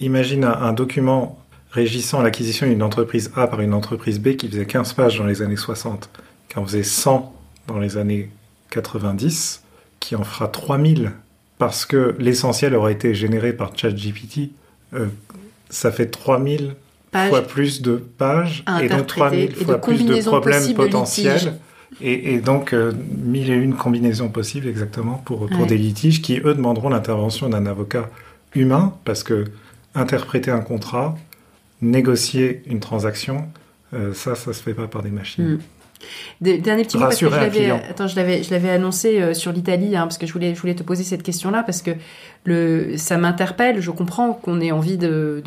[0.00, 1.38] imagine un, document
[1.70, 5.42] régissant l'acquisition d'une entreprise A par une entreprise B qui faisait 15 pages dans les
[5.42, 6.10] années 60,
[6.48, 7.34] qui en faisait 100
[7.66, 8.30] dans les années
[8.70, 9.62] 90,
[10.00, 11.12] qui en fera 3000
[11.58, 14.50] parce que l'essentiel aura été généré par ChatGPT,
[14.94, 15.06] euh,
[15.70, 16.74] ça fait 3000
[17.28, 21.58] fois plus de pages et donc 3000 fois plus de problèmes potentiels.
[22.02, 26.54] Et, donc, euh, mille et une combinaisons possibles exactement pour, pour des litiges qui, eux,
[26.54, 28.10] demanderont l'intervention d'un avocat
[28.54, 29.46] humain parce que
[29.94, 31.16] interpréter un contrat,
[31.80, 33.48] négocier une transaction,
[33.94, 35.54] euh, ça, ça se fait pas par des machines.
[35.54, 35.60] Mm.
[36.40, 39.52] Dernier petit mot parce que je l'avais, attends, je l'avais, je l'avais annoncé euh, sur
[39.52, 41.92] l'Italie, hein, parce que je voulais, je voulais te poser cette question-là parce que
[42.44, 43.80] le, ça m'interpelle.
[43.80, 45.42] Je comprends qu'on ait envie de,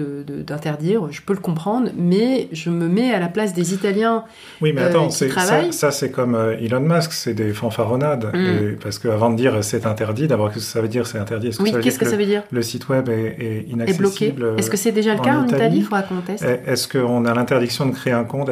[0.46, 4.24] d'interdire, je peux le comprendre, mais je me mets à la place des Italiens.
[4.62, 8.78] Oui, mais attends, euh, ça, ça c'est comme euh, Elon Musk, c'est des fanfaronnades, mm.
[8.82, 11.52] parce qu'avant de dire c'est interdit, d'abord qu'est-ce que ça veut dire c'est interdit?
[11.60, 12.44] Oui, qu'est-ce que, ça veut dire?
[12.52, 14.56] Le site web est, inaccessible.
[14.58, 15.78] Est-ce que c'est déjà le cas en Italie?
[15.78, 16.44] Il faudra qu'on teste.
[16.44, 18.50] Est-ce qu'on a l'interdiction de créer un compte?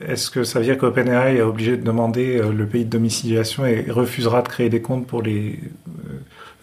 [0.00, 3.64] Est-ce que ça veut dire qu'OpenAI est obligé de demander euh, le pays de domiciliation
[3.64, 5.60] et refusera de créer des comptes pour les...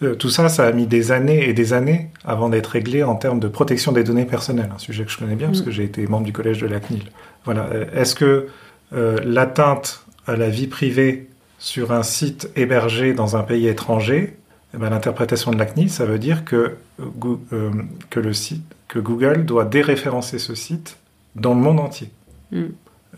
[0.02, 3.02] Euh, euh, tout ça, ça a mis des années et des années avant d'être réglé
[3.02, 5.64] en termes de protection des données personnelles, un sujet que je connais bien parce mm.
[5.64, 7.04] que j'ai été membre du collège de la CNIL.
[7.44, 7.70] Voilà.
[7.94, 8.48] Est-ce que
[8.92, 11.28] l'atteinte à la vie privée
[11.58, 14.36] sur un site hébergé dans un pays étranger,
[14.74, 16.76] eh ben, l'interprétation de la CNIL, ça veut dire que,
[18.10, 20.98] que, le site, que Google doit déréférencer ce site
[21.36, 22.10] dans le monde entier.
[22.50, 22.64] Mm.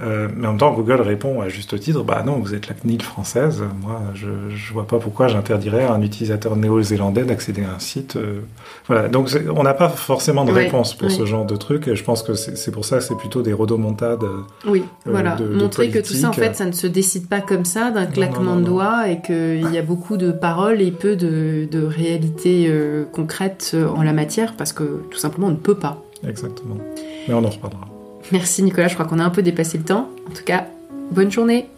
[0.01, 2.75] Euh, mais en même temps, Google répond à juste titre, bah non, vous êtes la
[2.75, 7.77] CNIL française, moi je, je vois pas pourquoi j'interdirais à un utilisateur néo-zélandais d'accéder à
[7.77, 8.16] un site.
[8.16, 8.41] Euh.
[8.89, 12.03] voilà, donc on n'a pas forcément de réponse pour ce genre de truc, et je
[12.03, 14.25] pense que c'est pour ça que c'est plutôt des rodomontades.
[14.25, 17.65] Euh, oui, voilà, montrer que tout ça en fait, ça ne se décide pas comme
[17.65, 21.69] ça, d'un claquement de doigts, et qu'il y a beaucoup de paroles et peu de,
[21.71, 22.69] de réalités
[23.12, 26.03] concrètes en la matière, parce que tout simplement on ne peut pas.
[26.27, 26.79] Exactement,
[27.29, 27.94] mais on en reparlera.
[28.33, 30.11] Merci Nicolas, je crois qu'on a un peu dépassé le temps.
[30.29, 30.67] En tout cas,
[31.11, 31.69] bonne journée.